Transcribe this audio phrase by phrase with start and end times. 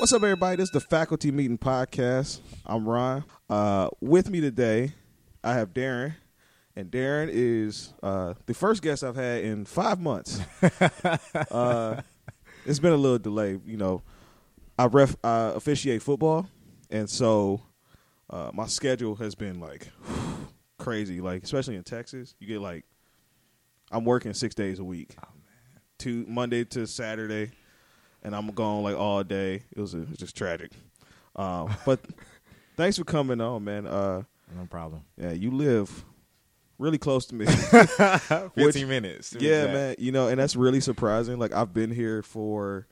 [0.00, 0.56] What's up, everybody?
[0.56, 2.40] This is the Faculty Meeting Podcast.
[2.64, 3.22] I'm Ron.
[3.50, 4.94] Uh, with me today,
[5.44, 6.14] I have Darren,
[6.74, 10.40] and Darren is uh, the first guest I've had in five months.
[11.50, 12.00] uh,
[12.64, 14.00] it's been a little delay, you know.
[14.78, 16.48] I ref I officiate football,
[16.88, 17.60] and so
[18.30, 19.88] uh, my schedule has been like
[20.78, 21.20] crazy.
[21.20, 22.86] Like especially in Texas, you get like
[23.92, 25.14] I'm working six days a week,
[25.98, 27.50] to Monday to Saturday,
[28.22, 29.62] and I'm gone like all day.
[29.74, 30.72] It was, it was just tragic.
[31.36, 32.00] Um, but
[32.76, 33.86] thanks for coming on, man.
[33.86, 34.22] Uh,
[34.56, 35.02] No problem.
[35.16, 36.04] yeah, you live
[36.78, 37.46] really close to me.
[37.46, 39.36] 15 Which- minutes.
[39.38, 39.94] yeah, man.
[39.98, 41.38] You know, and that's really surprising.
[41.38, 42.86] Like I've been here for,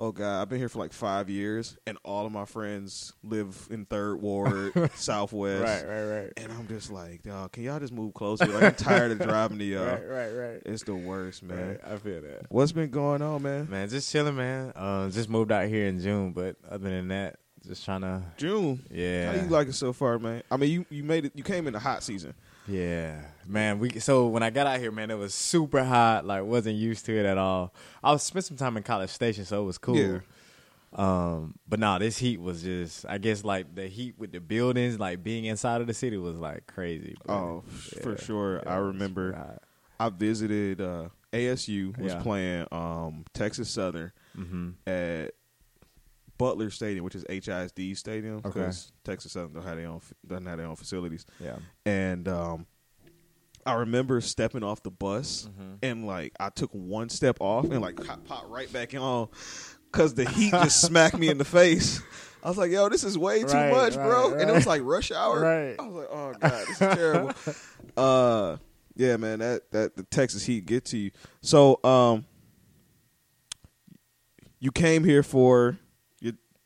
[0.00, 3.68] oh god, I've been here for like five years, and all of my friends live
[3.70, 5.62] in Third Ward, Southwest.
[5.62, 6.32] Right, right, right.
[6.36, 8.46] And I'm just like, dog, can y'all just move closer?
[8.46, 9.84] Like I'm tired of driving to y'all.
[9.84, 10.62] Right, right, right.
[10.64, 11.68] It's the worst, man.
[11.68, 12.46] Right, I feel that.
[12.48, 13.68] What's been going on, man?
[13.70, 14.72] Man, just chilling, man.
[14.74, 18.22] Uh, just moved out here in June, but other than that, just trying to.
[18.38, 18.82] June.
[18.90, 19.32] Yeah.
[19.32, 20.42] How you like it so far, man?
[20.50, 21.32] I mean, you you made it.
[21.34, 22.34] You came in the hot season.
[22.70, 23.78] Yeah, man.
[23.78, 26.24] We so when I got out here, man, it was super hot.
[26.24, 27.72] Like, wasn't used to it at all.
[28.02, 29.96] I was spent some time in College Station, so it was cool.
[29.96, 30.18] Yeah.
[30.92, 33.06] Um, but nah, this heat was just.
[33.08, 36.36] I guess like the heat with the buildings, like being inside of the city, was
[36.36, 37.16] like crazy.
[37.24, 37.34] bro.
[37.34, 38.62] Oh, f- for sure.
[38.64, 39.58] Yeah, I remember.
[39.98, 42.22] I visited uh, ASU was Yeah.
[42.22, 44.74] playing um, Texas Southern Mhm.
[44.86, 45.34] at
[46.40, 48.48] Butler Stadium, which is HISD Stadium, Okay.
[48.48, 51.26] because Texas Southern don't have their own doesn't have their own facilities.
[51.38, 51.56] Yeah.
[51.84, 52.66] And um,
[53.66, 55.78] I remember stepping off the bus Mhm.
[55.82, 59.28] and like I took one step off and like popped right back on
[59.92, 62.00] because the heat just smacked me in the face.
[62.42, 64.66] I was like, "Yo, this is way too Right, much, bro!" right, And it was
[64.66, 65.40] like rush hour.
[65.40, 65.76] Right.
[65.78, 67.32] I was like, "Oh god, this is terrible."
[67.98, 68.56] uh,
[68.96, 71.10] yeah, man, that that the Texas heat get to you.
[71.42, 72.24] So, um,
[74.58, 75.78] you came here for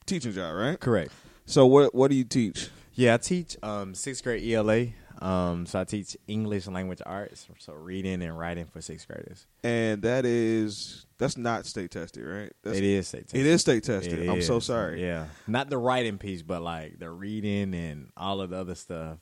[0.06, 0.78] teaching job, right?
[0.78, 1.12] Correct.
[1.47, 2.69] So, what what do you teach?
[2.94, 4.86] Yeah, I teach um, sixth grade ELA.
[5.20, 9.46] Um, so I teach English language arts, so reading and writing for sixth graders.
[9.62, 12.52] And that is that's not state tested, right?
[12.62, 13.40] That's, it is state tested.
[13.40, 14.18] It is state tested.
[14.18, 15.02] It I'm so sorry.
[15.02, 19.18] Yeah, not the writing piece, but like the reading and all of the other stuff.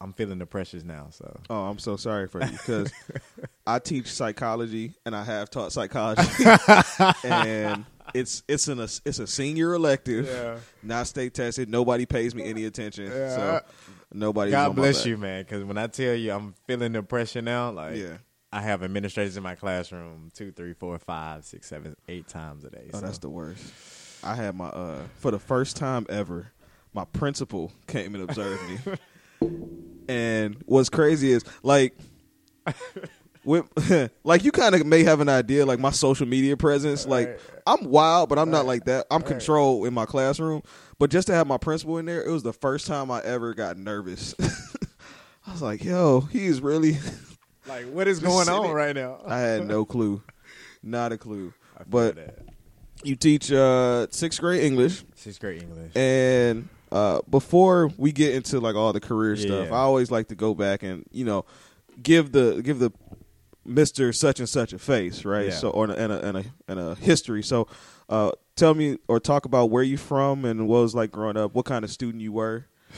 [0.00, 1.08] I'm feeling the pressures now.
[1.10, 2.92] So Oh, I'm so sorry for you because
[3.66, 6.22] I teach psychology and I have taught psychology,
[7.24, 7.84] and
[8.18, 10.28] it's it's an it's a senior elective,
[10.82, 11.68] not state tested.
[11.68, 13.60] Nobody pays me any attention, so
[14.12, 14.50] nobody.
[14.50, 15.42] God bless you, man.
[15.44, 18.16] Because when I tell you I'm feeling the pressure now, like Yeah.
[18.50, 22.70] I have administrators in my classroom two, three, four, five, six, seven, eight times a
[22.70, 22.90] day.
[22.92, 23.04] Oh, so.
[23.04, 23.62] that's the worst.
[24.24, 26.52] I had my uh for the first time ever,
[26.92, 29.48] my principal came and observed me.
[30.08, 31.96] and what's crazy is like
[34.24, 37.38] like you kind of may have an idea like my social media presence like Right.
[37.66, 39.06] I'm wild but I'm not like that.
[39.10, 39.28] I'm Right.
[39.28, 40.62] controlled in my classroom,
[40.98, 43.54] but just to have my principal in there, it was the first time I ever
[43.54, 44.34] got nervous.
[45.46, 46.98] I was like, "Yo, he's really
[47.66, 49.20] like what is going sitting- on right now?
[49.26, 50.22] I had no clue.
[50.82, 51.52] Not a clue.
[51.88, 52.38] But that.
[53.04, 55.92] you teach uh 6th grade English sixth grade English.
[55.96, 60.34] and uh, before we get into like all the career stuff, I always like to
[60.34, 61.44] go back and you know
[62.02, 62.90] give the give the
[63.68, 65.46] Mister such and such a face, right?
[65.48, 65.54] Yeah.
[65.54, 67.42] So or and a, and a and a history.
[67.42, 67.68] So
[68.08, 71.36] uh, tell me or talk about where you from and what it was like growing
[71.36, 71.54] up.
[71.54, 72.66] What kind of student you were?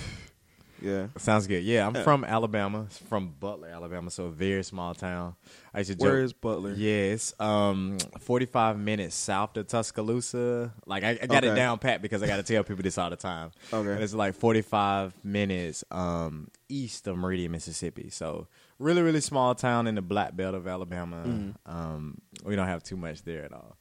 [0.82, 1.08] Yeah.
[1.18, 1.62] Sounds good.
[1.62, 2.02] Yeah, I'm Yeah.
[2.04, 5.34] from Alabama, from Butler, Alabama, so a very small town.
[5.74, 6.72] I used to Where joke- is Butler?
[6.72, 10.72] Yeah, it's um 45 minutes south of Tuscaloosa.
[10.86, 11.52] Like I, I got Okay.
[11.52, 13.50] it down pat because I got to tell people this all the time.
[13.70, 13.92] Okay.
[13.92, 18.08] And it's like 45 minutes um east of Meridian, Mississippi.
[18.08, 18.46] So
[18.80, 21.22] really, really small town in the Black Belt of Alabama.
[21.26, 21.70] Mm-hmm.
[21.70, 23.76] Um, we don't have too much there at all.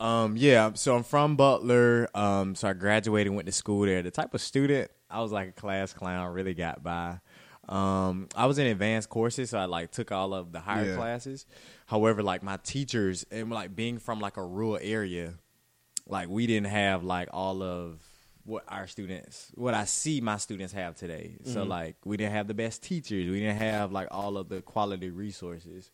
[0.00, 2.08] Um, yeah, so I'm from Butler.
[2.14, 4.02] Um, so I graduated, went to school there.
[4.02, 7.20] The type of student I was like a class clown, really got by.
[7.68, 10.96] Um, I was in advanced courses, so I like took all of the higher Yeah.
[10.96, 11.46] classes.
[11.86, 15.34] However, like my teachers and like being from like a rural area,
[16.08, 18.00] like we didn't have like all of
[18.44, 21.36] what our students what I see my students have today.
[21.44, 23.30] So like we didn't have the best teachers.
[23.30, 25.90] We didn't have like all of the quality resources.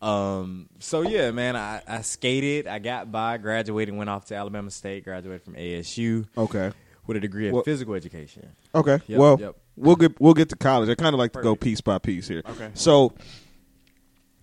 [0.00, 4.70] Um so yeah, man, I, I skated, I got by, graduated, went off to Alabama
[4.70, 6.72] State, graduated from ASU Okay.
[7.06, 8.48] with a degree in Well- physical education.
[8.74, 8.98] Okay.
[9.06, 9.56] Yep, well, yep.
[9.76, 10.88] we'll get we'll get to college.
[10.88, 11.62] I kind of like to go Perfect.
[11.64, 12.42] piece by piece here.
[12.48, 12.70] Okay.
[12.74, 13.12] So,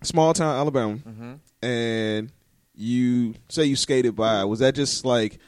[0.02, 1.66] small town Alabama, Mm-hmm.
[1.66, 2.32] and
[2.74, 4.44] you say you skated by.
[4.44, 5.38] Was that just like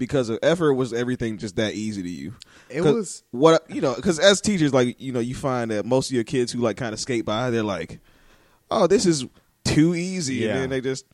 [0.00, 0.74] because of effort?
[0.74, 2.34] Was everything just that easy to you?
[2.68, 3.94] It was what you know.
[3.94, 6.76] Because as teachers, like you know, you find that most of your kids who like
[6.76, 8.00] kind of skate by, they're like,
[8.70, 9.26] "Oh, this is
[9.64, 10.48] too easy," Yeah.
[10.54, 11.04] and then they just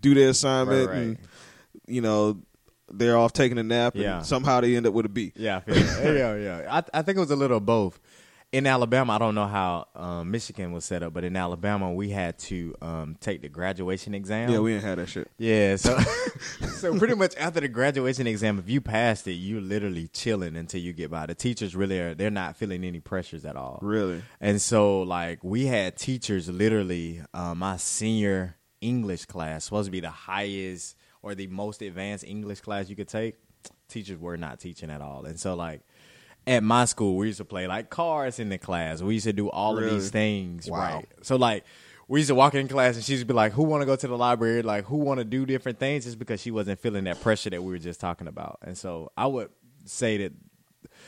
[0.00, 1.02] do their assignment Right, right.
[1.02, 1.18] and
[1.86, 2.38] you know
[2.90, 4.22] they're off taking a nap, and Yeah.
[4.22, 5.32] somehow they end up with a B.
[5.36, 5.72] Yeah, I
[6.02, 6.82] yeah, yeah.
[6.92, 7.98] I I think it was a little of both.
[8.56, 12.08] In Alabama, I don't know how um, Michigan was set up, but in Alabama, we
[12.08, 14.48] had to um, take the graduation exam.
[14.48, 15.30] Yeah, we didn't have that shit.
[15.36, 15.98] Yeah, so
[16.76, 20.80] so pretty much after the graduation exam, if you passed it, you're literally chilling until
[20.80, 21.26] you get by.
[21.26, 23.78] The teachers really are they're not feeling any pressures at all.
[23.82, 24.22] Really?
[24.40, 30.00] And so like we had teachers literally um, my senior English class supposed to be
[30.00, 33.36] the highest or the most advanced English class you could take.
[33.88, 35.26] Teachers were not teaching at all.
[35.26, 35.82] And so like
[36.46, 39.02] at my school we used to play like cards in the class.
[39.02, 39.88] We used to do all Really?
[39.88, 40.70] of these things.
[40.70, 40.78] Wow.
[40.78, 41.08] Right.
[41.22, 41.64] So like
[42.08, 43.96] we used to walk in class and she to be like, "Who want to go
[43.96, 44.62] to the library?
[44.62, 47.60] Like, who want to do different things?" Just because she wasn't feeling that pressure that
[47.62, 48.58] we were just talking about.
[48.62, 49.50] And so I would
[49.86, 50.32] say that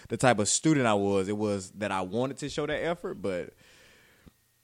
[0.09, 3.15] the type of student I was, it was that I wanted to show that effort,
[3.23, 3.53] but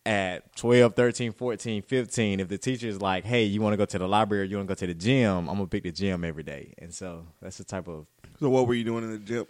[0.06, 3.86] at 12, 13, 14, 15, if the teacher is like, hey, you want to go
[3.86, 5.92] to the library or you want to go to the gym, I'm to pick the
[5.92, 6.74] gym every day.
[6.78, 8.06] And so that's the type of,
[8.38, 9.46] So what were you doing in the gym?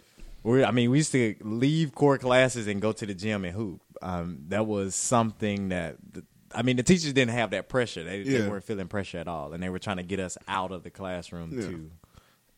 [0.53, 3.55] We I mean, we used to leave core classes and go to the gym and
[3.55, 3.81] hoop.
[4.01, 8.03] Um, that was something that, the, I mean, the teachers didn't have that pressure.
[8.03, 8.39] They, Yeah.
[8.41, 9.53] they weren't feeling pressure at all.
[9.53, 11.67] And they were trying to get us out of the classroom Yeah.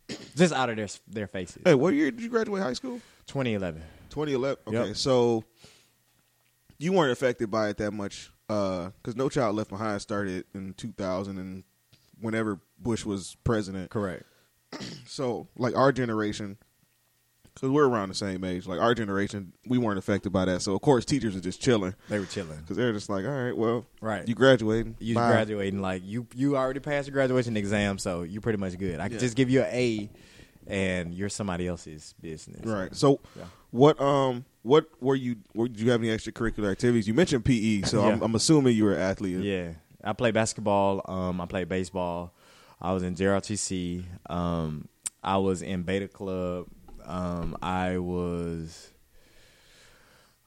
[0.10, 1.62] to, just out of their, their faces.
[1.66, 3.00] Hey, what year did you graduate high school?
[3.28, 3.82] 2011.
[4.10, 4.58] 2011.
[4.68, 4.96] Okay, Yep.
[4.98, 5.44] so
[6.78, 11.38] you weren't affected by it that much because No Child Left Behind started in 2000
[11.38, 11.64] and
[12.20, 13.90] whenever Bush was president.
[13.90, 14.24] Correct.
[15.08, 16.58] So, like our generation,
[17.60, 20.62] because we're around the same age, like our generation, we weren't affected by that.
[20.62, 22.58] So, of course, teachers are just chilling They were chilling.
[22.60, 24.28] because they're just like, all right, well, Right.
[24.28, 24.96] you graduating.
[25.00, 28.78] you Bye." graduating like you you already passed your graduation exam, so you're pretty much
[28.78, 29.00] good.
[29.00, 29.10] I Yeah.
[29.10, 30.10] can just give you an A,
[30.68, 32.66] and you're somebody else's business.
[32.66, 32.94] Right.
[32.96, 33.46] So, Yeah.
[33.72, 35.38] what um what were you?
[35.56, 37.08] Were, did you have any extracurricular activities?
[37.08, 39.40] You mentioned PE, so I'm, I'm assuming you were an athlete.
[39.40, 39.72] Yeah,
[40.04, 41.02] I play basketball.
[41.06, 42.34] Um, I play baseball.
[42.82, 44.04] I was in JROTC.
[44.30, 44.88] Um,
[45.24, 46.68] I was in Beta Club.
[47.08, 48.90] Um, I was.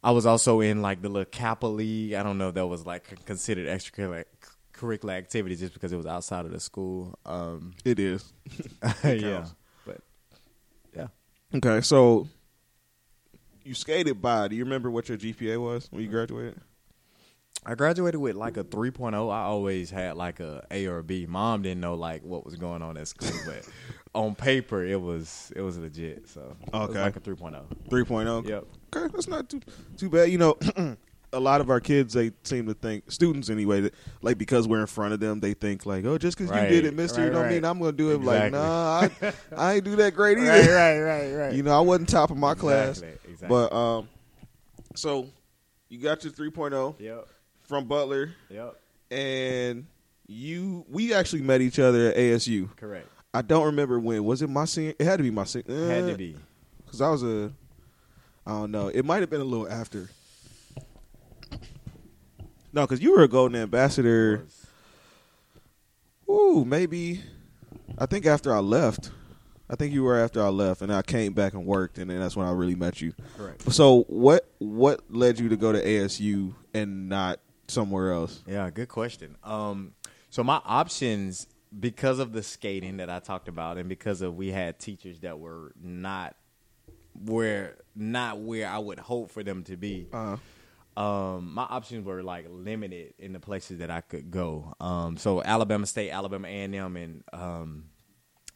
[0.03, 2.15] I was also in like the little Kappa League.
[2.15, 4.25] I don't know if that was like considered extracurricular
[4.73, 7.19] curricular activity just because it was outside of the school.
[7.27, 8.33] Um, It is.
[9.05, 9.47] yeah,
[9.85, 10.01] but
[10.97, 11.09] yeah.
[11.55, 12.29] Okay, so
[13.65, 14.49] you skated by.
[14.49, 16.61] Do you remember what your GPA was when you graduated?
[17.67, 19.31] I graduated with like a 3.0.
[19.31, 21.27] I always had like a A or a B.
[21.27, 23.69] Mom didn't know like what was going on at school, but
[24.15, 26.29] on paper it was it was legit.
[26.29, 27.01] So it was Okay.
[27.03, 27.35] like a oh.
[27.35, 27.65] 3.0.
[27.91, 28.49] 3.0.
[28.49, 28.65] Yep.
[28.97, 29.61] Okay, that's not too
[29.99, 30.31] too bad.
[30.31, 30.57] You know,
[31.35, 34.81] a lot of our kids they seem to think students anyway that like because we're
[34.81, 37.23] in front of them they think like oh just because Right, you did it, Mister,
[37.25, 37.53] right, don't right.
[37.53, 38.23] mean I'm going to do it.
[38.23, 39.29] Like Exactly.
[39.29, 40.73] nah, I, I ain't do that great either.
[40.75, 41.53] Right, right, right.
[41.55, 43.49] You know, I wasn't top of my class, Exactly, exactly.
[43.49, 44.09] but um,
[44.97, 45.29] so
[45.91, 47.29] you got your 3.0 Yep.
[47.71, 48.77] From Butler, Yep.
[49.11, 49.87] and
[50.27, 52.69] you we actually met each other at ASU.
[52.77, 53.09] Correct.
[53.33, 54.25] I don't remember when.
[54.25, 54.93] Was it my senior?
[54.99, 55.65] It had to be my senior.
[55.69, 56.35] It had to be.
[56.35, 56.39] Uh,
[56.85, 57.53] because I was a.
[58.45, 58.89] I don't know.
[58.89, 60.09] It might have been a little after.
[62.73, 64.47] No, because you were a golden ambassador.
[66.29, 67.23] Ooh, maybe.
[67.99, 69.11] I think after I left.
[69.69, 72.19] I think you were after I left, and I came back and worked, and then
[72.19, 73.13] that's when I really met you.
[73.37, 73.71] Correct.
[73.73, 77.39] So what what led you to go to ASU and not
[77.71, 78.43] somewhere else?
[78.47, 79.37] Yeah, good question.
[79.43, 79.93] Um,
[80.31, 81.47] so my options
[81.79, 85.39] because of the skating that I talked about, and because of we had teachers that
[85.39, 86.37] were not
[87.15, 90.09] where not where I would hope for them to be.
[90.13, 90.37] Uh,
[90.97, 94.75] um, my options were like limited in the places that I could go.
[94.81, 97.85] Um, so Alabama State, Alabama A and M, and um,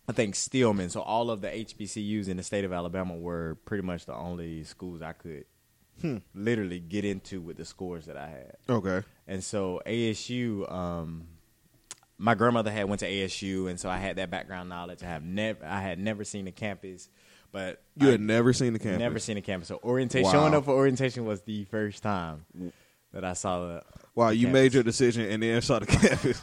[0.09, 0.90] I think Stillman.
[0.90, 4.64] So all of the HBCUs in the state of Alabama were pretty much the only
[4.64, 5.44] schools I could
[6.35, 8.57] literally get into with the scores that I had.
[8.69, 9.03] okay.
[9.27, 11.27] And so ASU, um,
[12.19, 15.03] my grandmother had went to ASU, and so I had that background knowledge.
[15.03, 17.09] I have never, I had never seen the campus,
[17.53, 18.99] but You I had never seen the campus.
[18.99, 19.69] never seen the campus.
[19.69, 20.33] So orientation, Wow.
[20.33, 22.45] showing up for orientation was the first time
[23.13, 23.83] that I saw the.
[24.15, 24.53] Wow, the you campus.
[24.63, 26.43] made your decision and then saw the campus.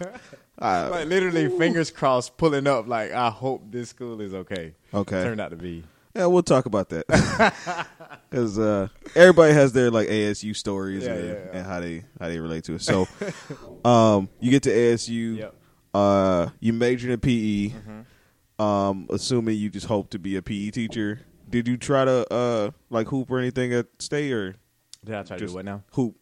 [0.60, 2.88] Like literally fingers crossed, pulling up.
[2.88, 4.74] Like I hope this school is okay.
[4.93, 5.24] Okay.
[5.24, 5.84] turned out to be.
[6.15, 7.07] Yeah, we'll talk about that
[8.29, 11.49] because uh, everybody has their like ASU stories Yeah, and, yeah, yeah.
[11.57, 12.81] and how they how they relate to it.
[12.81, 13.07] So,
[13.85, 15.37] um, you get to ASU.
[15.37, 15.55] Yep.
[15.93, 17.69] Uh, you majored in PE.
[17.69, 18.61] Mm-hmm.
[18.61, 21.21] Um, assuming you just hope to be a PE teacher.
[21.49, 24.55] Did you try to uh like hoop or anything at state or
[25.03, 25.83] Did I try to do what now?
[25.93, 26.15] hoop?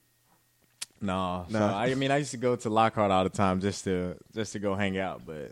[1.01, 1.77] No, so Nah.
[1.77, 4.53] I, I mean I used to go to Lockhart all the time just to just
[4.53, 5.51] to go hang out, but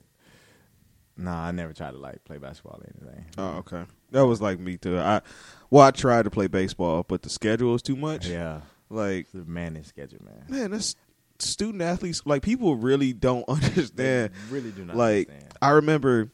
[1.18, 3.26] nah, I never tried to like play basketball or anything.
[3.38, 3.84] Oh, okay.
[4.12, 4.98] That was like me too.
[4.98, 5.22] I
[5.70, 8.28] well, I tried to play baseball, but the schedule was too much.
[8.28, 10.46] Yeah, Like, the managed schedule, man.
[10.48, 10.96] man, that's
[11.40, 12.22] student athletes.
[12.26, 14.32] Like, people really don't They understand.
[14.50, 15.54] really do not like understand.
[15.62, 16.30] I remember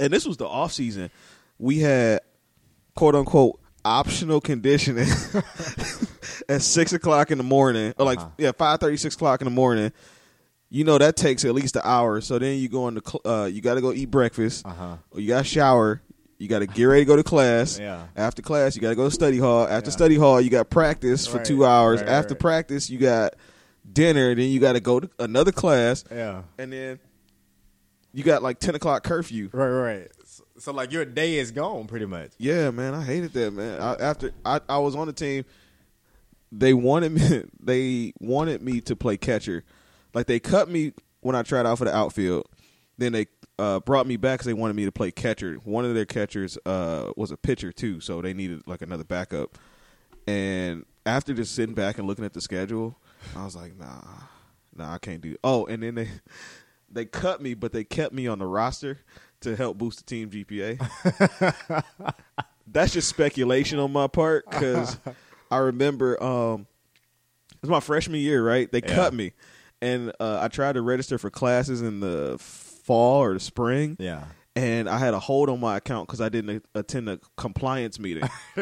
[0.00, 1.10] and this was the off season.
[1.58, 2.20] We had
[2.94, 5.08] quote unquote optional conditioning
[6.48, 8.28] at six o'clock in the morning, or like Uh-huh.
[8.38, 9.92] yeah, five thirty, six o'clock in the morning.
[10.68, 12.20] You know that takes at least an hour.
[12.20, 14.96] So then you go into cl- uh, you got to go eat breakfast, Uh huh.
[15.12, 16.02] or you got to shower.
[16.38, 17.78] You got to get ready to go to class.
[17.78, 18.06] Yeah.
[18.14, 19.66] After class, you got to go to study hall.
[19.66, 19.96] After Yeah.
[19.96, 22.00] study hall, you got practice for Right, two hours.
[22.00, 22.40] right, After right.
[22.40, 23.34] practice, you got
[23.90, 24.34] dinner.
[24.34, 26.42] Then you got to go to another class, Yeah.
[26.58, 26.98] and then
[28.12, 29.48] you got like ten o'clock curfew.
[29.52, 29.68] Right.
[29.68, 30.08] Right.
[30.26, 32.32] So, so like your day is gone pretty much.
[32.38, 33.80] Yeah, man, I hated that, man.
[33.80, 35.44] I, after I, I was on the team,
[36.52, 37.44] they wanted me.
[37.66, 39.64] They wanted me to play catcher.
[40.14, 42.46] Like they cut me when I tried out for the outfield.
[42.98, 43.26] Then they
[43.58, 45.54] uh, brought me back because they wanted me to play catcher.
[45.64, 49.56] One of their catchers uh, was a pitcher too, so they needed like another backup.
[50.26, 52.98] And after just sitting back and looking at the schedule,
[53.36, 54.00] I was like, nah,
[54.76, 55.36] nah, I can't do.
[55.44, 56.08] Oh, and then they
[56.90, 58.98] they cut me, but they kept me on the roster
[59.40, 60.78] to help boost the team GPA.
[62.66, 64.98] That's just speculation on my part because
[65.50, 66.66] I remember um,
[67.52, 68.70] it was my freshman year, right?
[68.70, 68.94] They Yeah.
[68.94, 69.32] cut me,
[69.80, 72.36] and uh, I tried to register for classes in the
[72.86, 74.24] fall or the spring, Yeah.
[74.54, 78.28] and I had a hold on my account because I didn't attend a compliance meeting.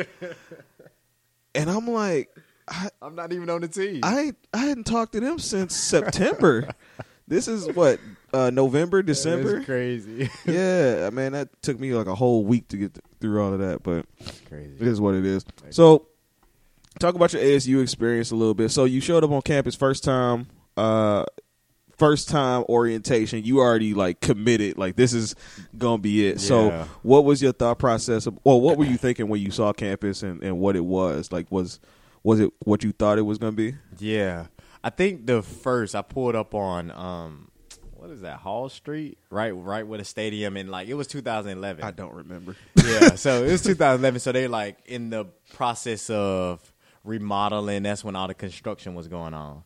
[1.54, 2.31] and I'm like,
[2.66, 4.00] I, I'm not even on the team.
[4.02, 6.71] I I hadn't talked to them since September.
[7.28, 8.00] this is what
[8.33, 9.54] uh, November, December.
[9.57, 10.31] That's crazy.
[10.47, 13.61] yeah, man, that took me like a whole week to get th- through all of
[13.61, 14.07] that, but
[14.49, 14.75] crazy.
[14.81, 15.45] it is what it is.
[15.71, 16.07] So,
[16.99, 18.71] talk about your ASU experience a little bit.
[18.71, 21.25] So, you showed up on campus first time, uh,
[21.97, 23.45] first time orientation.
[23.45, 25.35] You already like committed, like this is
[25.77, 26.37] gonna be it.
[26.37, 26.49] Yeah.
[26.49, 28.27] So, what was your thought process?
[28.27, 31.33] Of, well, what were you thinking when you saw campus and, and what it was?
[31.33, 31.81] Like, was
[32.23, 33.75] was it what you thought it was gonna be?
[33.99, 34.47] Yeah.
[34.83, 37.51] I think the first I pulled up on um
[37.95, 39.17] what is that, Hall Street?
[39.31, 41.83] Right right with a stadium and like it was 2011.
[41.83, 42.55] I don't remember.
[42.85, 44.21] yeah, so it was 2011.
[44.21, 45.25] So they're like in the
[45.55, 46.61] process of
[47.03, 47.83] remodeling.
[47.83, 49.65] That's when all the construction was going on.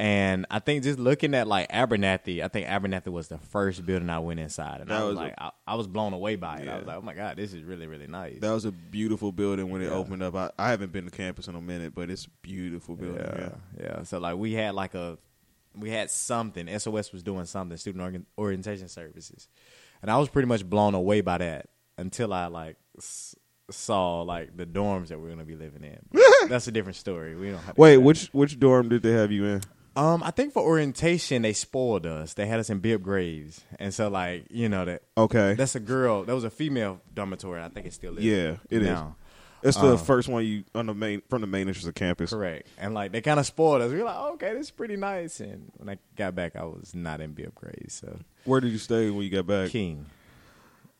[0.00, 4.08] And I think just looking at like Abernathy, I think Abernathy was the first building
[4.10, 6.58] I went inside, and That I was, was like, I, I was blown away by
[6.58, 6.68] it.
[6.68, 8.38] I was like, oh my god, this is really really nice.
[8.38, 9.94] That was a beautiful building when it Yeah.
[9.94, 10.36] opened up.
[10.36, 13.24] I, I haven't been to campus in a minute, but it's a beautiful building.
[13.26, 13.48] yeah,
[13.80, 13.84] Yeah.
[13.98, 14.02] yeah.
[14.04, 15.18] So like we had like a,
[15.74, 16.68] we had something.
[16.78, 19.48] SOS was doing something, student organ, orientation services,
[20.00, 23.34] and I was pretty much blown away by that until I like s-
[23.68, 25.98] saw like the dorms that we're gonna be living in.
[26.48, 27.34] That's a different story.
[27.34, 29.62] We don't have to Wait, which which dorm did they have you in?
[29.98, 32.34] Um, I think for orientation they spoiled us.
[32.34, 35.54] They had us in Bibb Graves, and so like you know that Okay.
[35.54, 36.24] that's a girl.
[36.24, 37.60] That was a female dormitory.
[37.62, 38.24] I think it still is.
[38.24, 38.88] yeah, it is.
[38.88, 39.16] now.
[39.60, 42.30] It's the Uh, first one you on the main from the main entrance of campus.
[42.30, 42.68] Correct.
[42.78, 43.90] And like they kind of spoiled us.
[43.90, 45.40] We were like, oh, okay, this is pretty nice.
[45.40, 47.94] And when I got back, I was not in Bibb Graves.
[47.94, 49.70] So Where did you stay when you got back?
[49.70, 50.06] King.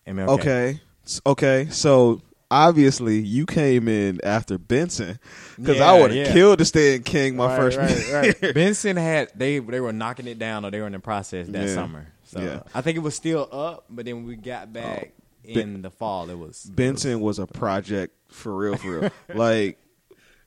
[0.09, 0.29] MLK.
[0.41, 0.81] Okay.
[1.25, 1.69] Okay.
[1.71, 5.19] So obviously you came in after Benson
[5.57, 6.33] because I would have yeah.
[6.33, 8.35] killed to stay in King my Right, freshman right, year.
[8.43, 8.55] right.
[8.55, 11.69] Benson had they they were knocking it down or they were in the process that
[11.69, 11.75] Yeah.
[11.75, 12.07] summer.
[12.25, 12.63] So Yeah.
[12.75, 15.13] I think it was still up, but then when we got oh, back
[15.45, 19.11] in the fall, it was Benson was a project for real, for real.
[19.35, 19.79] like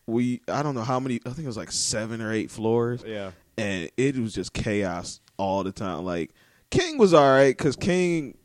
[0.07, 1.19] we, I don't know how many.
[1.25, 3.03] I think it was like seven or eight floors.
[3.05, 3.31] Yeah.
[3.57, 6.03] and it was just chaos all the time.
[6.05, 6.31] Like
[6.71, 8.37] King was all right because King,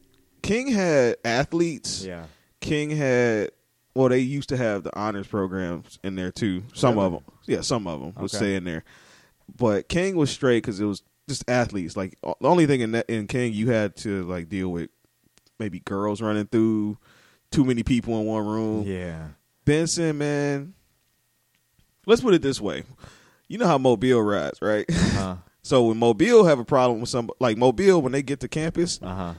[0.43, 2.05] King had athletes.
[2.05, 2.25] Yeah.
[2.67, 3.51] King had.
[3.95, 6.65] Well, they used to have the honors programs in there too.
[6.75, 8.37] Some of them, yeah, some of them would Okay.
[8.37, 8.85] stay in there.
[9.57, 11.97] But King was straight because it was just athletes.
[11.97, 14.91] Like the only thing in that, in King, you had to like deal with
[15.59, 16.99] maybe girls running through,
[17.51, 18.83] too many people in one room.
[18.87, 19.29] Yeah.
[19.65, 20.75] Benson, man.
[22.07, 22.85] Let's put it this way.
[23.49, 24.85] You know how Mobile rides, right?
[25.17, 28.49] Uh so when Mobile have a problem with some like Mobile when they get to
[28.49, 29.35] campus, uh huh.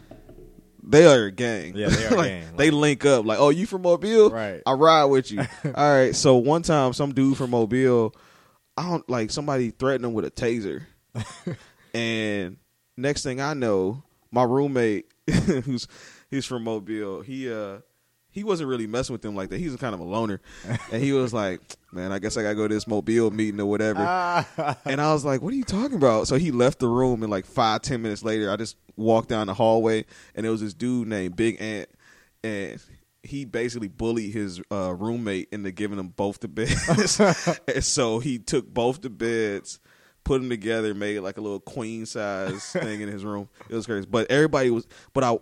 [0.89, 1.75] They are a gang.
[1.75, 2.55] Yeah, they are a Like, gang.
[2.57, 4.29] They link up like, "Oh, you from Mobile?
[4.29, 4.61] Right.
[4.65, 6.15] I ride with you." All right.
[6.15, 8.15] So one time some dude from Mobile,
[8.77, 10.83] I don't like somebody threatened him with a taser.
[11.93, 12.57] and
[12.95, 15.07] next thing I know, my roommate
[15.45, 15.87] who's
[16.29, 17.79] he's from Mobile, he uh
[18.37, 19.57] he wasn't really messing with them like that.
[19.57, 20.39] He was kind of a loner.
[20.91, 21.59] and he was like,
[21.91, 23.99] Man, I guess I gotta go to this Mobile meeting or whatever.
[24.85, 26.27] and I was like, What are you talking about?
[26.27, 29.47] So he left the room and like five, ten minutes later I just walked down
[29.47, 31.89] the hallway and there was this dude named Big Ant
[32.43, 32.79] and
[33.23, 37.19] he basically bullied his uh, roommate into giving them both the beds.
[37.67, 39.79] and so he took both the beds,
[40.23, 43.49] put them together, made like a little queen size thing in his room.
[43.67, 44.07] It was crazy.
[44.07, 45.39] But everybody was, but I,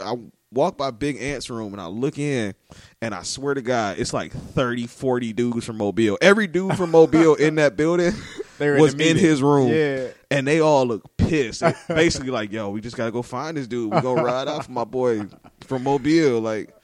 [0.00, 0.16] I
[0.52, 2.54] walk by Big Ant's room and I look in
[3.00, 6.18] and I swear to God, it's like 30, 40 dudes from Mobile.
[6.20, 8.12] Every dude from Mobile in that building
[8.60, 9.68] in was the in his room.
[9.72, 10.08] Yeah.
[10.30, 11.62] And they all look pissed.
[11.88, 13.92] Basically like, yo, we just got to go find this dude.
[13.92, 15.22] We go ride off my boy
[15.60, 16.74] from Mobile, like,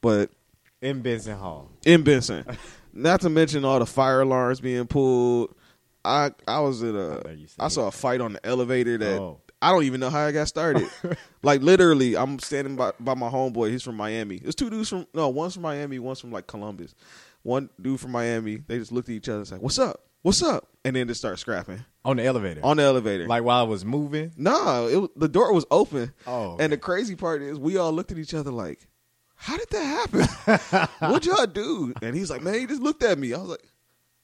[0.00, 0.30] but
[0.82, 1.70] in Benson Hall.
[1.86, 2.44] in Benson.
[2.92, 5.54] Not to mention all the fire alarms being pulled.
[6.04, 9.18] I I was at I a said I saw a fight on the elevator that
[9.20, 9.40] Oh.
[9.64, 10.88] I don't even know how I got started.
[11.42, 13.70] like literally, I'm standing by by my homeboy.
[13.70, 14.38] He's from Miami.
[14.38, 16.94] There's two dudes from no, one's from Miami, one's from like Columbus.
[17.42, 18.56] One dude from Miami.
[18.56, 20.00] They just looked at each other and said, "What's up?
[20.22, 22.60] What's up?" And then just start scrapping On the elevator.
[22.62, 23.26] on the elevator.
[23.26, 24.32] like while I was moving.
[24.36, 26.12] no, it, the door was open.
[26.26, 26.56] Oh.
[26.60, 28.86] And the crazy part is, we all looked at each other like,
[29.34, 30.88] "How did that happen?
[31.10, 33.64] What'd y'all do?" And he's like, "Man, he just looked at me." I was like,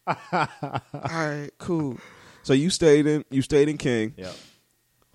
[0.33, 1.99] "All right, cool."
[2.43, 4.35] So you stayed in you stayed in King, Yep.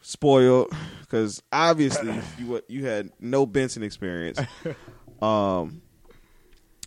[0.06, 0.72] Spoiled
[1.02, 4.40] because obviously you you had no Benson experience.
[5.22, 5.82] Um,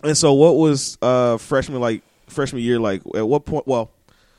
[0.04, 3.02] and so what was uh freshman like freshman year like?
[3.14, 3.66] At what point?
[3.66, 3.90] Well.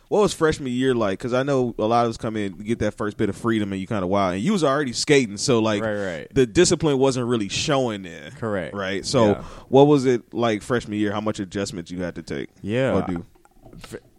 [0.08, 1.20] What was freshman year like?
[1.20, 3.72] Because I know a lot of us come in get that first bit of freedom,
[3.72, 4.34] and you kind of wild.
[4.34, 6.28] And you was already skating, so like Right, right.
[6.34, 8.32] the discipline wasn't really showing there.
[8.32, 8.74] Correct.
[8.74, 9.06] Right.
[9.06, 9.44] So, Yeah.
[9.68, 11.12] what was it like freshman year?
[11.12, 12.50] How much adjustments you had to take?
[12.64, 12.96] Yeah.
[12.96, 13.26] Or do?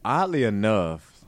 [0.04, 1.24] Oddly enough,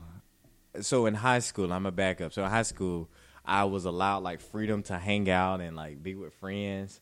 [0.79, 2.31] so in high school, I'm a backup.
[2.31, 3.09] So in high school,
[3.45, 7.01] I was allowed like freedom to hang out and like be with friends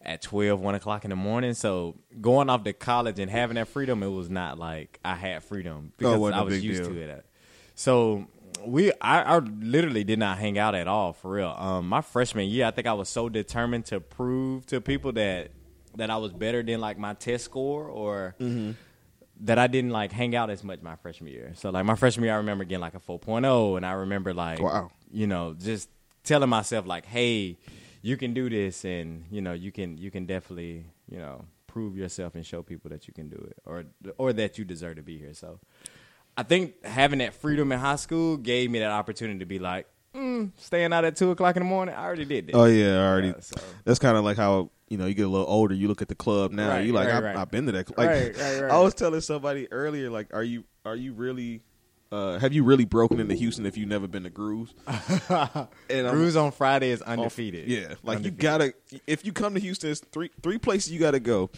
[0.00, 1.54] at 12, 1 o'clock in the morning.
[1.54, 5.42] So going off to college and having that freedom, it was not like I had
[5.42, 6.92] freedom because wasn't I was used deal.
[6.92, 7.26] to it.
[7.74, 8.26] So
[8.64, 11.54] we, I, I literally did not hang out at all for real.
[11.58, 15.50] Um, my freshman year, I think I was so determined to prove to people that
[15.96, 18.34] that I was better than like my test score or
[19.40, 21.52] that I didn't like hang out as much my freshman year.
[21.56, 24.60] So like my freshman year, I remember getting like a 4.0, and I remember like,
[24.60, 24.90] Wow.
[25.10, 25.88] you know, just
[26.22, 27.58] telling myself like, hey,
[28.02, 31.96] you can do this, and you know, you can you can definitely you know prove
[31.96, 33.84] yourself and show people that you can do it, or
[34.18, 35.34] or that you deserve to be here.
[35.34, 35.58] So
[36.36, 39.86] I think having that freedom in high school gave me that opportunity to be like,
[40.14, 41.94] mm, staying out at two o'clock in the morning.
[41.94, 42.54] I already did that.
[42.54, 43.34] Oh yeah, I already.
[43.40, 45.74] So- That's kind of like how you know you get a little older.
[45.74, 46.68] You look at the club now.
[46.68, 47.36] Right, you like right, I, right.
[47.36, 47.88] I've been to that.
[47.88, 48.70] cl- Like Right, right, right.
[48.70, 50.10] I was telling somebody earlier.
[50.10, 51.62] Like, are you are you really?
[52.12, 54.72] Uh, have you really broken into Houston if you've never been to Grooves?
[54.86, 57.68] and I'm- on Friday is off- undefeated.
[57.68, 58.74] Yeah, like you gotta.
[59.06, 61.50] If you come to Houston, it's three three places you gotta go.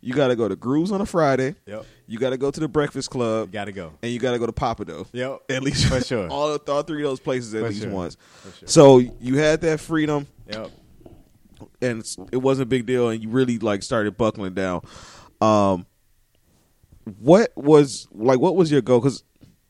[0.00, 1.54] You gotta go to Grooves on a Friday.
[1.66, 1.86] Yep.
[2.06, 3.48] You gotta go to the Breakfast Club.
[3.48, 3.92] You Got to go.
[4.02, 5.06] and you got to go to Papa Pappadeaux.
[5.14, 5.44] Yep.
[5.48, 6.28] At least For sure.
[6.30, 7.90] all, all three of those places at For least sure.
[7.90, 8.18] once.
[8.42, 8.68] For sure.
[8.68, 10.70] So you had that freedom, Yep.
[11.80, 14.82] And it's- it wasn't a big deal, and you really like started buckling down.
[15.40, 15.86] Um,
[17.18, 18.40] what was like?
[18.40, 19.00] What was your goal?
[19.00, 19.24] Because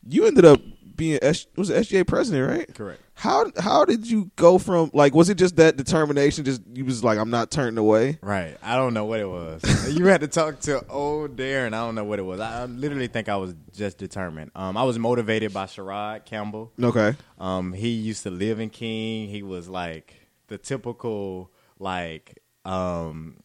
[0.08, 0.60] you ended up
[0.96, 2.74] being S, was SGA president, right?
[2.74, 3.00] Correct.
[3.14, 5.14] How how did you go from like?
[5.14, 6.44] Was it just that determination?
[6.44, 8.18] Just you was like, I'm not turning away.
[8.22, 8.56] Right.
[8.62, 9.62] I don't know what it was.
[9.96, 11.68] you had to talk to old Darren.
[11.68, 12.38] I don't know what it was.
[12.40, 14.52] I, I literally think I was just determined.
[14.54, 16.72] Um, I was motivated by Sherrod Campbell.
[16.80, 17.14] Okay.
[17.38, 19.28] Um, he used to live in King.
[19.28, 20.14] He was like
[20.48, 23.36] the typical like um,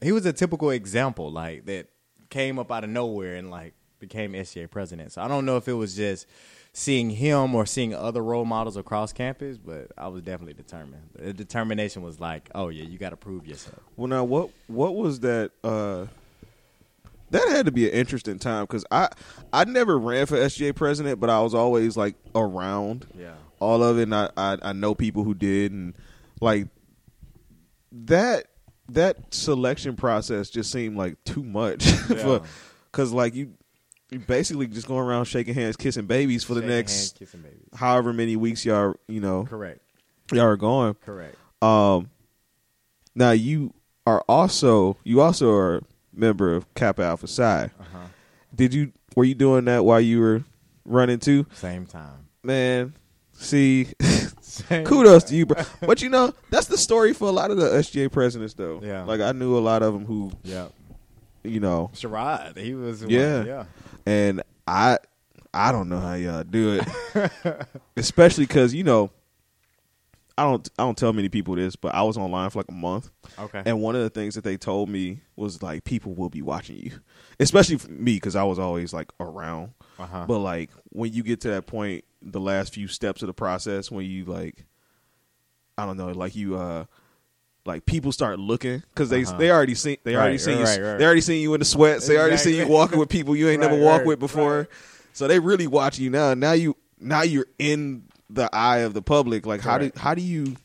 [0.00, 1.88] he was a typical example like that
[2.30, 5.12] came up out of nowhere and like became SGA president.
[5.12, 6.26] So I don't know if it was just
[6.72, 11.02] seeing him or seeing other role models across campus, but I was definitely determined.
[11.14, 13.78] The determination was like, oh yeah, you got to prove yourself.
[13.96, 15.50] Well, now what what was that?
[15.62, 16.06] uh
[17.30, 19.08] That had to be an interesting time because I
[19.52, 23.34] I never ran for SGA president, but I was always like around Yeah.
[23.60, 24.04] all of it.
[24.04, 25.94] And I, I I know people who did, and
[26.40, 26.66] like
[27.92, 28.46] that
[28.88, 32.16] that selection process just seemed like too much Yeah.
[32.16, 32.42] for
[32.90, 33.52] because like you
[34.10, 37.34] you basically just going around shaking hands, kissing babies for the next hands,
[37.74, 39.80] however many weeks y'all you know Correct.
[40.32, 40.94] y'all are going.
[40.94, 41.36] Correct.
[41.62, 42.10] Um,
[43.14, 43.72] now you
[44.06, 47.64] are also you also are a member of Kappa Alpha Psi.
[47.64, 47.98] Uh-huh.
[48.54, 50.44] Did you were you doing that while you were
[50.84, 51.46] running too?
[51.54, 52.26] Same time.
[52.42, 52.94] Man,
[53.32, 53.86] see,
[54.42, 55.62] Same kudos to you, bro.
[55.80, 58.80] But you know that's the story for a lot of the SGA presidents, though.
[58.82, 59.04] Yeah.
[59.04, 60.68] like I knew a lot of them who Yeah.
[61.44, 63.44] you know, Sherrod, he was one- Yeah.
[63.44, 63.64] yeah.
[64.06, 64.98] and I
[65.54, 66.80] I don't know how y'all do
[67.14, 69.10] it, especially because you know.
[70.38, 70.66] I don't.
[70.78, 73.62] I don't tell many people this, but I was online for like a month, Okay.
[73.66, 76.76] And one of the things that they told me was like people will be watching
[76.78, 76.92] you,
[77.38, 79.72] especially for me because I was always like around.
[79.98, 80.24] Uh-huh.
[80.26, 83.90] But like when you get to that point, the last few steps of the process,
[83.90, 84.64] when you like,
[85.78, 86.84] I don't know, like you, uh
[87.64, 89.36] like people start looking because they Uh-huh.
[89.38, 90.98] they already seen they already Right, seen you, right, right.
[90.98, 92.06] they already seen you in the sweats.
[92.08, 94.58] They already seen you walking with people you ain't never Right, walked right, with before.
[94.58, 94.66] right.
[95.12, 96.34] So they really watch you now.
[96.34, 99.46] Now you now you're in the eye of the public.
[99.46, 100.56] Like how do how do you